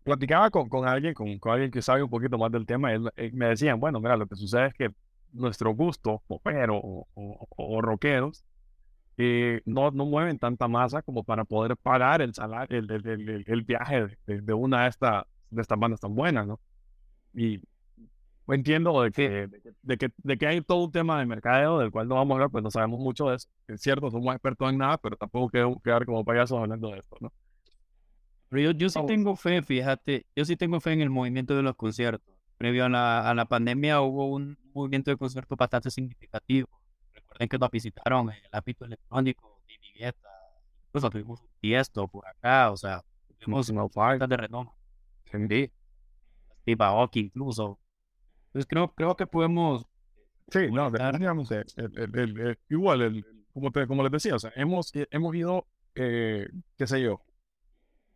Platicaba 0.03 0.49
con, 0.49 0.67
con 0.67 0.87
alguien, 0.87 1.13
con, 1.13 1.37
con, 1.39 1.53
alguien 1.53 1.71
que 1.71 1.81
sabe 1.81 2.03
un 2.03 2.09
poquito 2.09 2.37
más 2.37 2.51
del 2.51 2.65
tema, 2.65 2.93
y 2.93 2.99
eh, 3.15 3.31
me 3.33 3.47
decían, 3.47 3.79
bueno, 3.79 3.99
mira, 3.99 4.17
lo 4.17 4.27
que 4.27 4.35
sucede 4.35 4.67
es 4.67 4.73
que 4.73 4.89
nuestro 5.31 5.73
gusto, 5.73 6.23
popero 6.27 6.77
o, 6.77 7.07
o, 7.55 7.81
rockeros, 7.81 8.43
eh, 9.17 9.61
no, 9.65 9.91
no 9.91 10.05
mueven 10.05 10.39
tanta 10.39 10.67
masa 10.67 11.01
como 11.01 11.23
para 11.23 11.43
poder 11.45 11.77
pagar 11.77 12.21
el, 12.21 12.33
salario, 12.33 12.79
el, 12.79 12.89
el, 12.91 13.43
el, 13.47 13.61
viaje 13.63 14.17
de, 14.25 14.41
de, 14.41 14.53
una 14.53 14.83
de, 14.83 14.89
esta, 14.89 15.27
de 15.49 15.61
estas 15.61 15.79
bandas 15.79 15.99
tan 15.99 16.15
buenas, 16.15 16.47
¿no? 16.47 16.59
Y 17.33 17.61
entiendo 18.55 19.01
de 19.01 19.11
que, 19.11 19.47
de, 19.81 19.97
que, 19.97 20.09
de 20.17 20.37
que 20.37 20.47
hay 20.47 20.61
todo 20.61 20.85
un 20.85 20.91
tema 20.91 21.19
de 21.19 21.25
mercadeo 21.25 21.79
del 21.79 21.91
cual 21.91 22.07
no 22.07 22.15
vamos 22.15 22.31
a 22.31 22.35
hablar, 22.35 22.49
pues 22.49 22.63
no 22.63 22.71
sabemos 22.71 22.99
mucho 22.99 23.29
de 23.29 23.35
eso. 23.37 23.49
Es 23.67 23.81
cierto, 23.81 24.09
somos 24.09 24.33
expertos 24.33 24.69
en 24.69 24.77
nada, 24.77 24.97
pero 24.97 25.17
tampoco 25.17 25.49
queremos 25.49 25.81
quedar 25.83 26.05
como 26.05 26.23
payasos 26.23 26.57
hablando 26.59 26.89
de 26.91 26.99
esto, 26.99 27.17
¿no? 27.19 27.31
Pero 28.49 28.71
yo, 28.71 28.77
yo 28.77 28.89
sí 28.89 28.99
Oh. 29.01 29.05
tengo 29.05 29.35
fe, 29.35 29.61
fíjate, 29.61 30.25
yo 30.35 30.45
sí 30.45 30.55
tengo 30.55 30.79
fe 30.79 30.93
en 30.93 31.01
el 31.01 31.09
movimiento 31.09 31.55
de 31.55 31.63
los 31.63 31.75
conciertos. 31.75 32.33
Previo 32.57 32.85
a 32.85 32.89
la, 32.89 33.29
a 33.29 33.33
la 33.35 33.45
pandemia 33.45 34.01
hubo 34.01 34.27
un 34.27 34.57
movimiento 34.73 35.11
de 35.11 35.17
conciertos 35.17 35.57
bastante 35.57 35.91
significativo. 35.91 36.69
Recuerden 37.13 37.49
que 37.49 37.57
nos 37.57 37.69
visitaron 37.69 38.29
el 38.31 38.41
ámbito 38.51 38.85
electrónico, 38.85 39.61
David 39.67 39.99
Guetta, 39.99 40.29
incluso 40.87 41.09
tuvimos 41.09 41.41
un 41.41 41.47
Tiesto 41.59 42.07
por 42.07 42.25
acá, 42.27 42.71
o 42.71 42.77
sea, 42.77 43.03
tuvimos 43.39 43.71
No, 43.73 43.89
five. 43.89 44.25
de 44.25 44.37
renombre. 44.37 44.73
Sí. 45.29 45.71
Steve 46.61 46.83
Aoki 46.85 47.19
incluso. 47.19 47.77
Entonces 48.57 48.67
creo, 48.69 48.91
creo 48.95 49.15
que 49.15 49.27
podemos 49.27 49.85
Sí, 50.49 50.71
no, 50.71 50.89
definitivamente. 50.89 51.63
el- 51.75 52.17
el- 52.17 52.59
igual, 52.69 53.01
el- 53.03 53.25
como, 53.53 53.69
te- 53.71 53.85
como 53.85 54.01
les 54.01 54.11
decía, 54.11 54.35
o 54.35 54.39
sea, 54.39 54.51
hemos, 54.55 54.95
eh, 54.95 55.07
hemos 55.11 55.35
ido, 55.35 55.67
eh, 55.93 56.47
qué 56.75 56.87
sé 56.87 57.01
yo, 57.03 57.21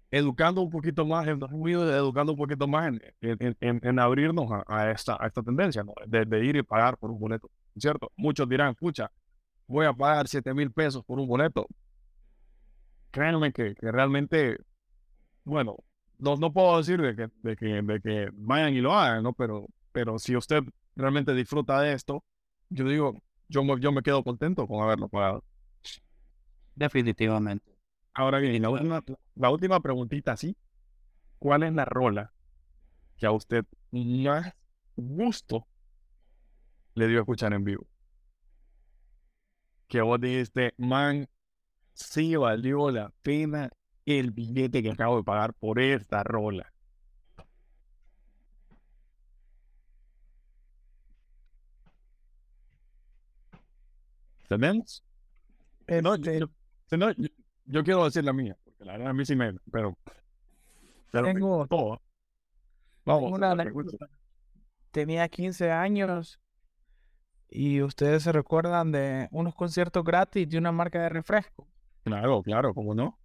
educando 0.10 0.62
un 0.62 0.70
poquito 0.72 1.06
más, 1.06 1.28
hemos 1.28 1.52
ido 1.70 1.90
educando 1.96 2.32
un 2.34 2.38
poquito 2.40 2.68
más 2.68 2.88
en, 2.88 3.02
en, 3.22 3.56
en- 3.60 3.80
en 3.84 4.00
abrirnos 4.00 4.52
a, 4.52 4.64
a 4.68 4.92
esta, 4.92 5.16
a 5.20 5.28
esta 5.28 5.44
tendencia, 5.44 5.84
¿no? 5.84 5.94
De, 6.08 6.26
de 6.26 6.44
ir 6.46 6.56
y 6.56 6.64
pagar 6.64 6.98
por 6.98 7.12
un 7.12 7.20
boleto, 7.20 7.52
¿cierto? 7.78 8.12
Muchos 8.16 8.50
dirán, 8.50 8.72
escucha, 8.72 9.12
voy 9.68 9.86
a 9.86 9.94
pagar 9.94 10.28
7 10.28 10.54
mil 10.56 10.72
pesos 10.72 11.04
por 11.06 11.20
un 11.20 11.28
boleto. 11.28 11.68
Créanme 13.12 13.52
que, 13.52 13.76
que 13.76 13.92
realmente, 13.92 14.58
bueno, 15.44 15.78
no, 16.20 16.36
no 16.38 16.54
puedo 16.54 16.78
decir 16.78 17.02
de 17.02 17.16
que, 17.16 17.28
de, 17.44 17.56
que, 17.58 17.66
de 17.82 18.02
que 18.02 18.30
vayan 18.34 18.74
y 18.74 18.82
lo 18.82 18.94
hagan, 18.94 19.24
¿no? 19.24 19.34
Pero, 19.34 19.68
pero 19.92 20.20
si 20.20 20.36
usted 20.36 20.64
realmente 20.96 21.34
disfruta 21.34 21.82
de 21.82 21.94
esto, 21.94 22.24
yo 22.70 22.88
digo, 22.88 23.22
yo 23.50 23.64
me, 23.64 23.80
yo 23.80 23.92
me 23.92 24.02
quedo 24.04 24.24
contento 24.24 24.68
con 24.68 24.84
haberlo 24.84 25.10
pagado. 25.10 25.44
definitivamente. 26.76 27.72
Ahora 28.14 28.40
bien, 28.40 28.62
la 28.62 28.70
última, 28.70 29.04
la 29.36 29.50
última 29.50 29.80
preguntita, 29.80 30.36
¿sí? 30.36 30.58
¿Cuál 31.40 31.64
es 31.64 31.74
la 31.74 31.86
rola 31.86 32.34
que 33.18 33.26
a 33.26 33.32
usted 33.32 33.66
más 33.92 34.54
gusto 34.96 35.68
le 36.96 37.08
dio 37.08 37.20
escuchar 37.20 37.54
en 37.54 37.64
vivo? 37.64 37.88
Que 39.88 40.02
vos 40.02 40.20
dijiste, 40.20 40.74
man, 40.78 41.28
sí 41.94 42.36
valió 42.36 42.92
la 42.92 43.12
pena 43.22 43.70
el 44.06 44.32
billete 44.32 44.82
que 44.84 44.92
acabo 44.92 45.18
de 45.18 45.24
pagar 45.24 45.54
por 45.54 45.80
esta 45.80 46.24
rola. 46.24 46.71
¿Tenemos? 54.58 55.04
No, 55.88 56.16
yo, 56.18 56.32
yo- 56.34 56.50
si 56.90 56.98
no, 56.98 57.12
yo- 57.12 57.30
yo 57.66 57.84
quiero 57.84 58.04
decir 58.06 58.24
la 58.24 58.34
mía, 58.34 58.58
porque 58.64 58.84
la 58.86 58.94
verdad 58.94 59.08
a 59.10 59.14
mí 59.14 59.26
sí 59.26 59.36
me, 59.36 59.54
pero, 59.72 59.98
pero 61.12 61.26
Tengo-. 61.26 61.66
¿eh? 61.66 61.98
Vamos, 63.06 63.32
una 63.32 63.56
tenía 64.92 65.28
15 65.30 65.72
años 65.72 66.40
y 67.50 67.82
ustedes 67.82 68.24
se 68.24 68.32
recuerdan 68.32 68.92
de 68.92 69.28
unos 69.32 69.56
conciertos 69.56 70.04
gratis 70.04 70.50
de 70.50 70.58
una 70.58 70.72
marca 70.72 71.02
de 71.02 71.10
refresco. 71.10 71.68
Claro, 72.04 72.42
claro, 72.44 72.74
¿cómo 72.74 72.94
no? 72.94 73.18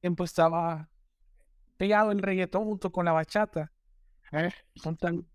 tiempo 0.00 0.24
estaba 0.24 0.88
pegado 1.76 2.12
el 2.12 2.20
reggaetón 2.22 2.64
junto 2.64 2.92
con 2.92 3.04
la 3.04 3.12
bachata. 3.12 3.72
Eh, 4.30 4.50
Un 4.84 4.96
tal, 4.96 5.26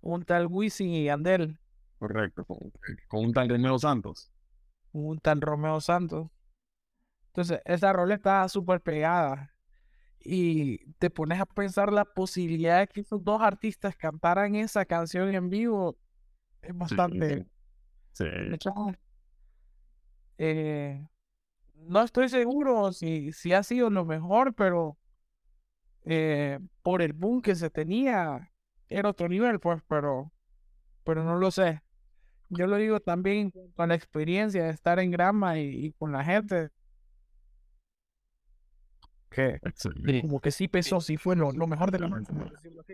un 0.00 0.24
tal 0.24 0.46
Wisin 0.46 0.88
y 0.88 1.08
Andel, 1.10 1.58
Correcto, 1.98 2.44
con, 2.44 2.58
con 3.08 3.24
un 3.26 3.32
tal 3.32 3.48
Romeo 3.48 3.78
Santos. 3.78 4.32
un 4.92 5.18
tal 5.18 5.40
Romeo 5.40 5.80
Santos. 5.80 6.28
Entonces, 7.28 7.60
esa 7.64 7.92
rola 7.92 8.14
estaba 8.14 8.48
súper 8.48 8.80
pegada. 8.80 9.54
Y 10.20 10.92
te 10.94 11.10
pones 11.10 11.40
a 11.40 11.46
pensar 11.46 11.92
la 11.92 12.04
posibilidad 12.06 12.80
de 12.80 12.88
que 12.88 13.02
esos 13.02 13.24
dos 13.24 13.42
artistas 13.42 13.96
cantaran 13.96 14.54
esa 14.56 14.84
canción 14.86 15.34
en 15.34 15.50
vivo. 15.50 15.98
Es 16.62 16.76
bastante. 16.76 17.46
Sí, 18.12 18.24
Eh, 20.38 21.06
no 21.74 22.02
estoy 22.02 22.28
seguro 22.28 22.92
si, 22.92 23.32
si 23.32 23.52
ha 23.54 23.62
sido 23.62 23.90
lo 23.90 24.04
mejor, 24.04 24.54
pero 24.54 24.98
eh, 26.04 26.58
por 26.82 27.02
el 27.02 27.12
boom 27.12 27.42
que 27.42 27.54
se 27.54 27.70
tenía, 27.70 28.50
era 28.88 29.10
otro 29.10 29.28
nivel, 29.28 29.60
pues, 29.60 29.82
pero, 29.88 30.32
pero 31.04 31.24
no 31.24 31.36
lo 31.38 31.50
sé. 31.50 31.82
Yo 32.50 32.66
lo 32.66 32.76
digo 32.76 33.00
también 33.00 33.52
con 33.74 33.88
la 33.88 33.94
experiencia 33.94 34.64
de 34.64 34.70
estar 34.70 34.98
en 34.98 35.10
grama 35.10 35.58
y, 35.58 35.86
y 35.86 35.92
con 35.92 36.12
la 36.12 36.24
gente, 36.24 36.70
que. 39.30 39.60
Sí. 39.74 40.20
como 40.22 40.40
que 40.40 40.50
sí 40.50 40.68
pesó, 40.68 41.00
sí 41.00 41.16
fue 41.16 41.36
lo, 41.36 41.52
lo 41.52 41.66
mejor 41.66 41.90
de 41.90 41.98
la 42.00 42.08
noche. 42.08 42.32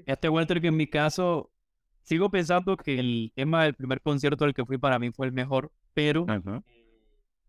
Este 0.06 0.28
Walter 0.28 0.60
que 0.60 0.68
en 0.68 0.76
mi 0.76 0.86
caso 0.86 1.50
sigo 2.02 2.30
pensando 2.30 2.76
que 2.76 2.98
el 2.98 3.32
tema 3.34 3.64
del 3.64 3.74
primer 3.74 4.00
concierto 4.00 4.44
al 4.44 4.54
que 4.54 4.64
fui 4.64 4.78
para 4.78 4.98
mí 4.98 5.10
fue 5.10 5.26
el 5.26 5.32
mejor, 5.32 5.72
pero 5.94 6.26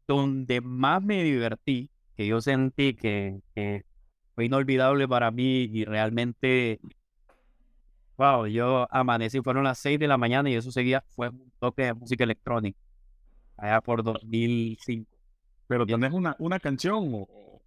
donde 0.08 0.62
más 0.62 1.04
me 1.04 1.24
divertí, 1.24 1.90
que 2.16 2.28
yo 2.28 2.40
sentí 2.42 2.94
que, 2.94 3.42
que 3.54 3.84
fue 4.34 4.46
inolvidable 4.46 5.08
para 5.08 5.32
mí 5.32 5.64
y 5.64 5.84
realmente, 5.84 6.80
wow, 8.18 8.46
yo 8.48 8.88
amanecí, 8.92 9.42
fueron 9.42 9.64
las 9.64 9.80
6 9.80 10.00
de 10.00 10.08
la 10.08 10.18
mañana 10.18 10.50
y 10.50 10.56
eso 10.56 10.72
seguía, 10.72 11.04
fue 11.16 11.30
un 11.30 11.52
toque 11.60 11.84
de 11.86 11.94
música 11.94 12.24
electrónica, 12.24 12.80
allá 13.58 13.82
por 13.82 14.04
2005. 14.04 15.12
Pero 15.68 15.86
tenés 15.86 16.14
una, 16.14 16.36
una 16.40 16.60
canción 16.60 17.12
o, 17.14 17.62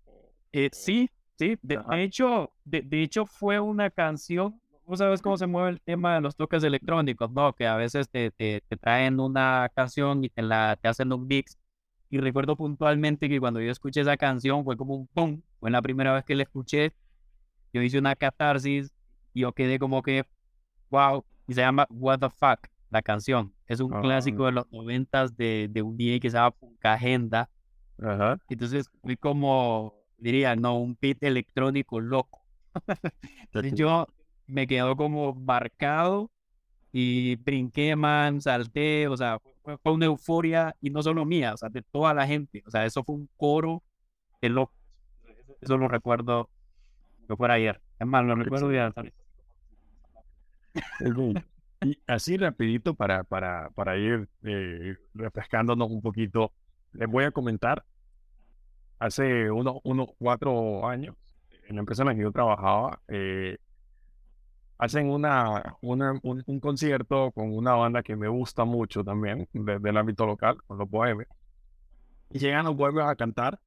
Eh, 0.53 0.71
sí, 0.73 1.11
sí, 1.39 1.59
de, 1.63 1.77
Ajá. 1.77 1.97
de 1.97 2.03
hecho, 2.05 2.53
de, 2.65 2.83
de 2.83 3.03
hecho 3.03 3.27
fue 3.27 3.61
una 3.61 3.91
canción, 3.91 4.61
vos 4.85 4.99
sabes 4.99 5.23
cómo 5.23 5.37
se 5.37 5.47
mueve 5.47 5.71
el 5.71 5.81
tema 5.83 6.15
de 6.15 6.21
los 6.23 6.37
toques 6.37 6.63
electrónicos, 6.65 7.31
¿no? 7.33 7.53
Que 7.55 7.67
a 7.67 7.77
veces 7.77 8.09
te, 8.11 8.31
te, 8.31 8.63
te 8.69 8.77
traen 8.77 9.21
una 9.21 9.71
canción 9.75 10.25
y 10.25 10.31
te, 10.31 10.43
la, 10.43 10.77
te 10.81 10.89
hacen 10.89 11.13
un 11.13 11.27
mix. 11.27 11.59
Y 12.11 12.19
recuerdo 12.19 12.57
puntualmente 12.57 13.29
que 13.29 13.41
cuando 13.41 13.61
yo 13.61 13.71
escuché 13.71 14.01
esa 14.03 14.17
canción 14.17 14.65
fue 14.65 14.77
como 14.77 14.95
un 14.97 15.07
pum, 15.09 15.43
fue 15.61 15.71
la 15.71 15.83
primera 15.83 16.15
vez 16.15 16.25
que 16.25 16.35
la 16.35 16.45
escuché, 16.45 16.93
yo 17.73 17.83
hice 17.83 17.99
una 17.99 18.17
catarsis 18.17 18.93
y 19.35 19.41
yo 19.43 19.53
quedé 19.53 19.79
como 19.79 20.03
que, 20.03 20.25
wow, 20.91 21.25
y 21.47 21.55
se 21.55 21.61
llama 21.61 21.87
What 21.91 22.21
the 22.21 22.31
Fuck, 22.31 22.69
la 22.91 23.03
canción. 23.03 23.53
Es 23.67 23.81
un 23.81 23.93
Ah. 23.95 24.01
clásico 24.01 24.47
de 24.47 24.53
los 24.53 24.71
noventas 24.73 25.37
de, 25.37 25.69
de 25.71 25.83
un 25.83 25.97
DJ 25.97 26.21
que 26.21 26.31
se 26.31 26.37
llama 26.37 26.51
Punka 26.53 26.95
Agenda. 26.95 27.49
Ajá. 28.03 28.39
Entonces 28.49 28.89
fui 29.03 29.17
como, 29.17 29.95
diría, 30.17 30.55
no, 30.57 30.79
un 30.79 30.97
beat 31.01 31.23
electrónico 31.23 32.01
loco. 32.01 32.43
Entonces 33.45 33.75
yo 33.75 34.07
me 34.47 34.67
quedo 34.67 34.97
como 34.97 35.35
marcado 35.35 36.31
y 36.93 37.37
brinqué, 37.37 37.95
man, 37.97 38.41
salté, 38.41 39.09
o 39.09 39.17
sea, 39.17 39.39
fue, 39.63 39.77
fue 39.79 39.93
una 39.93 40.07
euforia 40.07 40.75
y 40.81 40.89
no 40.91 41.03
solo 41.03 41.25
mía, 41.25 41.53
o 41.53 41.57
sea, 41.57 41.69
de 41.69 41.83
toda 41.83 42.15
la 42.15 42.27
gente. 42.27 42.63
O 42.67 42.71
sea, 42.71 42.85
eso 42.87 43.05
fue 43.05 43.15
un 43.17 43.29
coro 43.37 43.83
de 44.41 44.49
locos. 44.49 44.75
Eso 45.61 45.77
lo 45.77 45.89
recuerdo 45.89 46.49
que 47.27 47.37
fuera 47.37 47.55
ayer. 47.55 47.81
Es 47.99 48.07
más, 48.07 48.25
lo 48.25 48.35
recuerdo 48.37 48.73
ya. 48.73 48.93
Y 51.81 51.99
así 52.07 52.37
rapidito 52.37 52.95
para, 52.95 53.23
para, 53.25 53.71
para 53.71 53.97
ir 53.97 54.29
eh, 54.45 54.97
refrescándonos 55.15 55.91
un 55.91 56.03
poquito, 56.03 56.53
les 56.93 57.09
voy 57.09 57.25
a 57.25 57.31
comentar, 57.31 57.85
hace 58.99 59.51
unos, 59.51 59.77
unos 59.85 60.09
cuatro 60.19 60.87
años, 60.89 61.17
en 61.69 61.77
la 61.77 61.81
empresa 61.81 62.03
en 62.03 62.09
la 62.09 62.15
que 62.15 62.23
yo 62.23 62.33
trabajaba, 62.33 63.01
eh, 63.09 63.59
hacen 64.79 65.11
una, 65.11 65.77
una- 65.83 66.19
un, 66.23 66.43
un 66.47 66.61
concierto 66.61 67.33
con 67.33 67.53
una 67.55 67.75
banda 67.75 68.03
que 68.03 68.17
me 68.17 68.29
gusta 68.29 68.65
mucho 68.65 69.05
también, 69.05 69.49
de- 69.53 69.79
del 69.79 69.97
ámbito 69.97 70.27
local, 70.27 70.59
con 70.67 70.79
los 70.79 70.89
bohemios. 70.89 71.29
Y 72.31 72.39
llegan 72.39 72.65
los 72.65 72.77
bohemios 72.77 73.07
a 73.07 73.17
cantar, 73.17 73.61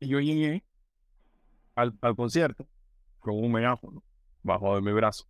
y 0.00 0.08
yo 0.08 0.20
llegué 0.20 0.64
al, 1.74 1.96
al 2.00 2.16
concierto 2.16 2.66
con 3.20 3.36
un 3.36 3.52
megáfono 3.52 4.02
bajo 4.42 4.74
de 4.76 4.82
mi 4.82 4.92
brazo. 4.92 5.26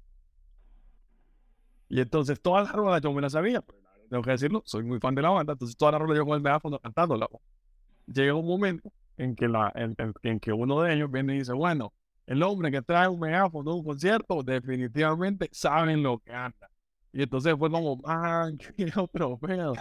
Y 1.89 2.01
entonces 2.01 2.41
todas 2.41 2.65
las 2.65 2.73
rolas 2.75 3.01
yo 3.03 3.13
me 3.13 3.23
las 3.23 3.33
sabía, 3.33 3.61
verdad, 3.61 3.91
tengo 4.11 4.23
que 4.23 4.31
decirlo, 4.33 4.63
soy 4.67 4.85
muy 4.85 4.99
fan 5.01 5.15
de 5.15 5.23
la 5.23 5.31
banda, 5.31 5.53
entonces 5.53 5.77
todas 5.77 5.93
las 5.93 6.01
rolas 6.03 6.17
yo 6.19 6.27
con 6.27 6.37
el 6.37 6.43
megáfono 6.43 6.79
cantándola. 6.81 7.29
Llega 8.07 8.35
un 8.35 8.47
momento 8.47 8.93
en 9.17 9.37
que, 9.37 9.49
la, 9.49 9.73
en, 9.75 9.95
en- 9.99 10.15
en 10.23 10.41
que 10.41 10.53
uno 10.53 10.83
de 10.83 10.95
ellos 10.95 11.11
viene 11.11 11.37
y 11.37 11.39
dice, 11.41 11.53
bueno, 11.53 11.95
el 12.27 12.43
hombre 12.43 12.71
que 12.71 12.83
trae 12.83 13.09
un 13.09 13.21
megáfono 13.21 13.73
a 13.73 13.75
un 13.77 13.85
concierto 13.85 14.43
definitivamente 14.43 15.49
saben 15.53 16.03
lo 16.03 16.19
que 16.21 16.33
anda. 16.33 16.71
Y 17.13 17.23
entonces 17.23 17.55
fue 17.59 17.71
como, 17.71 17.97
man, 17.99 18.59
qué 18.77 18.93
otro 18.97 19.39
pedo. 19.39 19.75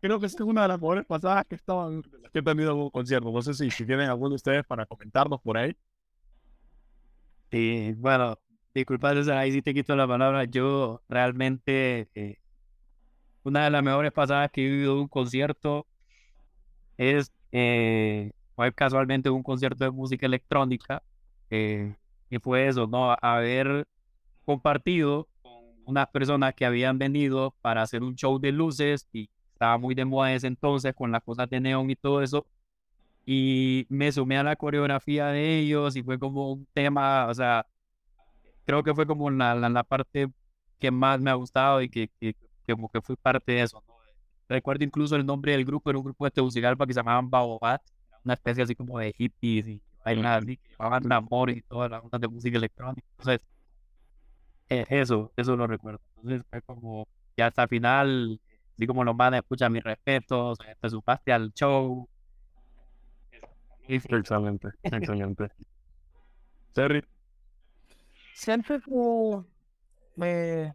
Creo 0.00 0.18
que 0.20 0.26
esta 0.26 0.42
es 0.44 0.48
una 0.48 0.62
de 0.62 0.68
las 0.68 0.80
mejores 0.80 1.04
pasadas 1.06 1.44
que, 1.48 1.54
estaban, 1.56 2.02
que 2.02 2.38
he 2.38 2.42
tenido 2.42 2.72
en 2.72 2.78
un 2.78 2.90
concierto. 2.90 3.30
No 3.30 3.42
sé 3.42 3.54
si, 3.54 3.70
si 3.70 3.84
tienen 3.86 4.08
alguno 4.08 4.30
de 4.30 4.36
ustedes 4.36 4.64
para 4.66 4.86
comentarnos 4.86 5.40
por 5.42 5.58
ahí. 5.58 5.74
Sí, 7.50 7.94
bueno, 7.98 8.38
disculpa, 8.74 9.14
César, 9.14 9.38
ahí 9.38 9.52
sí 9.52 9.62
te 9.62 9.74
quito 9.74 9.96
la 9.96 10.06
palabra. 10.06 10.44
Yo 10.44 11.02
realmente, 11.08 12.08
eh, 12.14 12.38
una 13.42 13.64
de 13.64 13.70
las 13.70 13.82
mejores 13.82 14.12
pasadas 14.12 14.50
que 14.50 14.64
he 14.66 14.70
vivido 14.70 14.94
de 14.96 15.00
un 15.02 15.08
concierto 15.08 15.86
es 16.96 17.32
eh, 17.52 18.32
fue 18.54 18.72
casualmente 18.72 19.30
un 19.30 19.42
concierto 19.42 19.84
de 19.84 19.90
música 19.90 20.26
electrónica, 20.26 21.02
eh, 21.50 21.96
y 22.28 22.38
fue 22.38 22.68
eso, 22.68 22.86
¿no? 22.86 23.16
Haber 23.20 23.86
compartido 24.44 25.28
con 25.42 25.52
unas 25.86 26.08
personas 26.08 26.54
que 26.54 26.64
habían 26.66 26.98
venido 26.98 27.54
para 27.62 27.82
hacer 27.82 28.02
un 28.02 28.14
show 28.16 28.38
de 28.38 28.52
luces 28.52 29.08
y 29.12 29.28
estaba 29.52 29.78
muy 29.78 29.94
de 29.94 30.04
moda 30.04 30.30
en 30.30 30.36
ese 30.36 30.46
entonces 30.46 30.94
con 30.94 31.10
las 31.12 31.22
cosas 31.22 31.48
de 31.50 31.60
neón 31.60 31.90
y 31.90 31.96
todo 31.96 32.22
eso. 32.22 32.46
Y 33.26 33.86
me 33.88 34.12
sumé 34.12 34.38
a 34.38 34.42
la 34.44 34.56
coreografía 34.56 35.28
de 35.28 35.60
ellos 35.60 35.96
y 35.96 36.02
fue 36.02 36.18
como 36.18 36.52
un 36.52 36.66
tema, 36.72 37.26
o 37.26 37.34
sea, 37.34 37.66
creo 38.70 38.84
que 38.84 38.94
fue 38.94 39.06
como 39.06 39.30
la, 39.30 39.54
la, 39.56 39.82
parte 39.82 40.30
que 40.78 40.90
más 40.92 41.20
me 41.20 41.30
ha 41.30 41.34
gustado 41.34 41.82
y 41.82 41.88
que, 41.88 42.08
que, 42.20 42.34
como 42.68 42.88
que 42.88 43.02
fui 43.02 43.16
parte 43.16 43.52
de 43.52 43.62
eso. 43.62 43.82
Recuerdo 44.48 44.84
incluso 44.84 45.16
el 45.16 45.26
nombre 45.26 45.52
del 45.52 45.64
grupo, 45.64 45.90
era 45.90 45.98
un 45.98 46.04
grupo 46.04 46.24
de 46.24 46.30
Tegucigalpa 46.30 46.86
que 46.86 46.92
se 46.94 47.00
llamaban 47.00 47.28
Baobat, 47.28 47.82
una 48.24 48.34
especie 48.34 48.62
así 48.62 48.74
como 48.76 48.98
de 48.98 49.12
hippies 49.12 49.66
y 49.66 49.82
bailar 50.04 50.42
así, 50.42 50.56
que 50.56 50.68
llevaban 50.68 51.10
amor 51.12 51.50
y 51.50 51.62
todas 51.62 51.90
las 51.90 52.02
ondas 52.02 52.20
de 52.20 52.28
música 52.28 52.58
electrónica. 52.58 53.06
Entonces, 53.18 53.40
e, 54.68 54.86
eso, 54.88 55.32
eso 55.36 55.56
lo 55.56 55.66
recuerdo. 55.66 56.00
Entonces 56.16 56.42
fue 56.48 56.62
como, 56.62 57.08
ya 57.36 57.48
hasta 57.48 57.64
el 57.64 57.68
final, 57.68 58.40
así 58.74 58.86
como 58.86 59.02
los 59.02 59.16
van 59.16 59.34
a 59.34 59.38
escuchar 59.38 59.70
mis 59.70 59.82
respetos, 59.82 60.58
te 60.80 60.90
supaste 60.90 61.32
al 61.32 61.52
show. 61.54 62.08
Excelente, 63.88 64.68
excelente. 64.84 65.48
Terry. 66.72 67.04
Siempre 68.40 68.80
como, 68.80 69.44
eh, 70.22 70.72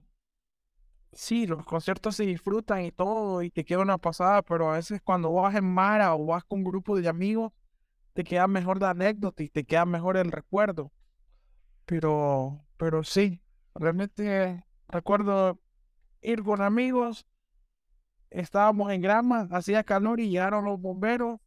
sí, 1.12 1.48
los 1.48 1.66
conciertos 1.66 2.16
se 2.16 2.24
disfrutan 2.24 2.86
y 2.86 2.92
todo, 2.92 3.42
y 3.42 3.50
te 3.50 3.66
queda 3.66 3.80
una 3.80 3.98
pasada, 3.98 4.44
pero 4.44 4.72
a 4.72 4.76
veces 4.76 5.02
cuando 5.02 5.34
vas 5.34 5.56
en 5.56 5.66
Mara 5.66 6.14
o 6.14 6.28
vas 6.28 6.44
con 6.44 6.60
un 6.60 6.66
grupo 6.66 6.96
de 6.96 7.10
amigos, 7.10 7.54
te 8.14 8.24
queda 8.24 8.46
mejor 8.46 8.80
la 8.80 8.92
anécdota 8.92 9.42
y 9.42 9.50
te 9.50 9.64
queda 9.64 9.86
mejor 9.86 10.16
el 10.16 10.32
recuerdo. 10.32 10.92
Pero, 11.88 12.64
pero 12.78 13.04
sí, 13.04 13.42
realmente 13.74 14.64
recuerdo 14.88 15.60
ir 16.22 16.44
con 16.44 16.62
amigos, 16.62 17.26
estábamos 18.30 18.92
en 18.92 19.02
grama, 19.02 19.48
hacía 19.50 19.84
calor 19.84 20.20
y 20.20 20.30
llegaron 20.30 20.66
los 20.66 20.80
bomberos 20.80 21.40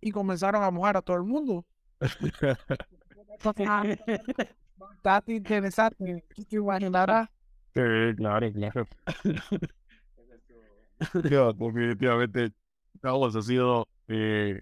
y 0.00 0.12
comenzaron 0.12 0.62
a 0.62 0.70
mojar 0.70 0.96
a 0.96 1.02
todo 1.02 1.16
el 1.16 1.24
mundo. 1.24 1.66
Bastante 4.76 5.34
interesante, 5.34 6.24
te 6.48 6.56
imaginarás. 6.56 7.28
Sí, 7.74 7.80
claro, 8.16 8.52
claro. 8.52 8.86
definitivamente, 11.58 12.52
todos 13.00 13.36
ha 13.36 13.42
sido 13.42 13.86
eh, 14.08 14.60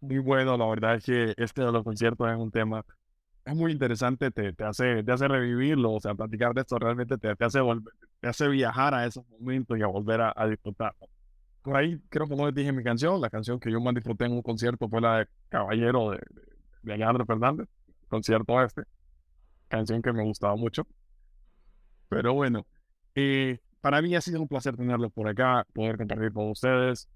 muy 0.00 0.18
bueno. 0.18 0.56
La 0.56 0.66
verdad 0.66 0.94
es 0.96 1.04
que 1.04 1.34
este 1.36 1.62
de 1.62 1.72
los 1.72 1.84
conciertos 1.84 2.30
es 2.30 2.36
un 2.36 2.50
tema 2.50 2.84
es 3.48 3.56
muy 3.56 3.72
interesante, 3.72 4.30
te, 4.30 4.52
te, 4.52 4.64
hace, 4.64 5.02
te 5.02 5.12
hace 5.12 5.26
revivirlo, 5.26 5.92
o 5.92 6.00
sea, 6.00 6.14
platicar 6.14 6.52
de 6.54 6.60
esto 6.60 6.78
realmente 6.78 7.16
te, 7.16 7.34
te 7.34 7.44
hace 7.44 7.60
volver, 7.60 7.94
te 8.20 8.28
hace 8.28 8.46
viajar 8.48 8.94
a 8.94 9.06
esos 9.06 9.26
momentos 9.28 9.78
y 9.78 9.82
a 9.82 9.86
volver 9.86 10.20
a, 10.20 10.46
disfrutar. 10.46 10.94
Por 11.62 11.76
ahí 11.76 11.98
creo 12.10 12.28
que 12.28 12.36
no 12.36 12.46
les 12.46 12.54
dije 12.54 12.72
mi 12.72 12.82
canción, 12.82 13.20
la 13.20 13.30
canción 13.30 13.58
que 13.58 13.72
yo 13.72 13.80
más 13.80 13.94
disfruté 13.94 14.26
en 14.26 14.32
un 14.32 14.42
concierto 14.42 14.88
fue 14.88 15.00
la 15.00 15.20
de 15.20 15.28
Caballero 15.48 16.10
de, 16.10 16.20
de 16.82 16.92
Alejandro 16.92 17.24
Fernández, 17.24 17.68
concierto 18.08 18.62
este, 18.62 18.82
canción 19.68 20.02
que 20.02 20.12
me 20.12 20.24
gustaba 20.24 20.56
mucho. 20.56 20.86
Pero 22.08 22.34
bueno, 22.34 22.66
eh, 23.14 23.58
para 23.80 24.02
mí 24.02 24.14
ha 24.14 24.20
sido 24.20 24.40
un 24.40 24.48
placer 24.48 24.76
tenerlos 24.76 25.12
por 25.12 25.28
acá, 25.28 25.66
poder 25.74 25.98
compartir 25.98 26.32
con 26.32 26.50
ustedes. 26.50 27.08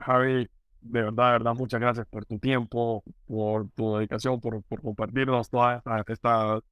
Javi, 0.00 0.48
de 0.80 1.02
verdad, 1.02 1.26
de 1.26 1.32
verdad, 1.32 1.54
muchas 1.54 1.80
gracias 1.80 2.06
por 2.08 2.26
tu 2.26 2.38
tiempo, 2.38 3.02
por 3.26 3.68
tu 3.70 3.96
dedicación, 3.96 4.40
por, 4.40 4.62
por 4.64 4.82
compartirnos 4.82 5.48
todas 5.50 5.82
estas, 6.08 6.62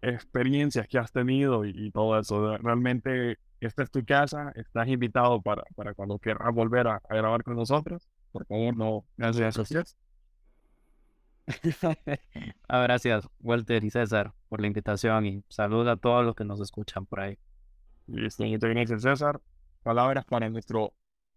experiencias 0.00 0.86
que 0.88 0.98
has 0.98 1.10
tenido 1.12 1.64
y, 1.64 1.90
todo 1.90 2.18
eso. 2.18 2.56
Realmente, 2.58 3.38
esta 3.60 3.82
es 3.82 3.90
tu 3.90 4.04
casa, 4.04 4.52
estás 4.54 4.88
invitado 4.88 5.40
para, 5.42 5.64
para 5.74 5.94
cuando 5.94 6.18
quieras 6.18 6.54
volver 6.54 6.86
a, 6.88 7.00
grabar 7.08 7.42
con 7.42 7.56
nosotros. 7.56 8.08
Por 8.32 8.46
favor, 8.46 8.76
no 8.76 9.04
gracias 9.16 9.56
gracias. 9.56 10.07
ah, 12.68 12.82
gracias, 12.82 13.28
Walter 13.40 13.82
y 13.82 13.90
César, 13.90 14.34
por 14.48 14.60
la 14.60 14.66
invitación 14.66 15.26
y 15.26 15.44
saludos 15.48 15.88
a 15.88 15.96
todos 15.96 16.24
los 16.24 16.34
que 16.34 16.44
nos 16.44 16.60
escuchan 16.60 17.06
por 17.06 17.20
ahí. 17.20 17.38
Listo, 18.06 18.44
gracias, 18.44 19.02
César. 19.02 19.40
Palabras 19.82 20.24
para 20.24 20.48
nuestro 20.50 20.94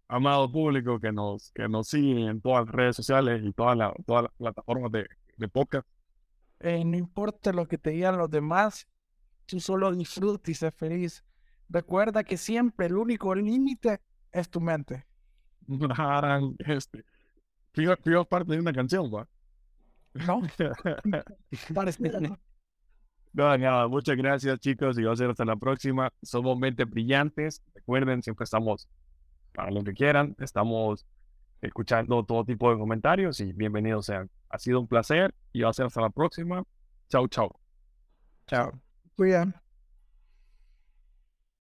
amado 0.08 0.50
público 0.50 1.00
que 1.00 1.12
nos, 1.12 1.50
que 1.52 1.68
nos 1.68 1.88
sigue 1.88 2.26
en 2.26 2.40
todas 2.40 2.66
las 2.66 2.74
redes 2.74 2.96
sociales 2.96 3.42
y 3.44 3.52
todas 3.52 3.76
las, 3.76 3.92
todas 4.06 4.24
las 4.24 4.32
plataformas 4.34 4.92
de, 4.92 5.06
de 5.36 5.48
podcast. 5.48 5.88
Eh, 6.60 6.84
no 6.84 6.96
importa 6.96 7.52
lo 7.52 7.66
que 7.66 7.78
te 7.78 7.90
digan 7.90 8.18
los 8.18 8.30
demás, 8.30 8.86
tú 9.46 9.58
solo 9.60 9.92
disfruta 9.92 10.50
y 10.50 10.54
sé 10.54 10.70
feliz. 10.70 11.24
Recuerda 11.68 12.22
que 12.22 12.36
siempre 12.36 12.86
el 12.86 12.96
único 12.96 13.34
límite 13.34 14.00
es 14.30 14.50
tu 14.50 14.60
mente. 14.60 15.06
este, 16.66 17.04
fío, 17.72 18.24
parte 18.24 18.52
de 18.52 18.60
una 18.60 18.72
canción, 18.72 19.12
¿va? 19.12 19.26
No. 22.20 22.38
no, 23.32 23.58
nada, 23.58 23.88
muchas 23.88 24.16
gracias 24.16 24.60
chicos 24.60 24.98
y 24.98 25.04
va 25.04 25.12
a 25.12 25.16
ser 25.16 25.30
hasta 25.30 25.44
la 25.44 25.56
próxima. 25.56 26.10
Somos 26.22 26.58
mentes 26.58 26.88
brillantes. 26.88 27.62
Recuerden, 27.74 28.22
siempre 28.22 28.44
estamos 28.44 28.88
para 29.54 29.70
lo 29.70 29.82
que 29.82 29.94
quieran. 29.94 30.36
Estamos 30.38 31.06
escuchando 31.62 32.24
todo 32.24 32.44
tipo 32.44 32.70
de 32.70 32.78
comentarios 32.78 33.40
y 33.40 33.52
bienvenidos 33.52 34.06
sean. 34.06 34.28
Ha 34.50 34.58
sido 34.58 34.80
un 34.80 34.88
placer 34.88 35.34
y 35.52 35.62
va 35.62 35.70
a 35.70 35.72
ser 35.72 35.86
hasta 35.86 36.02
la 36.02 36.10
próxima. 36.10 36.62
Chao, 37.08 37.26
chao. 37.28 37.58
Chao. 38.46 38.72
Cuídate. 39.16 39.71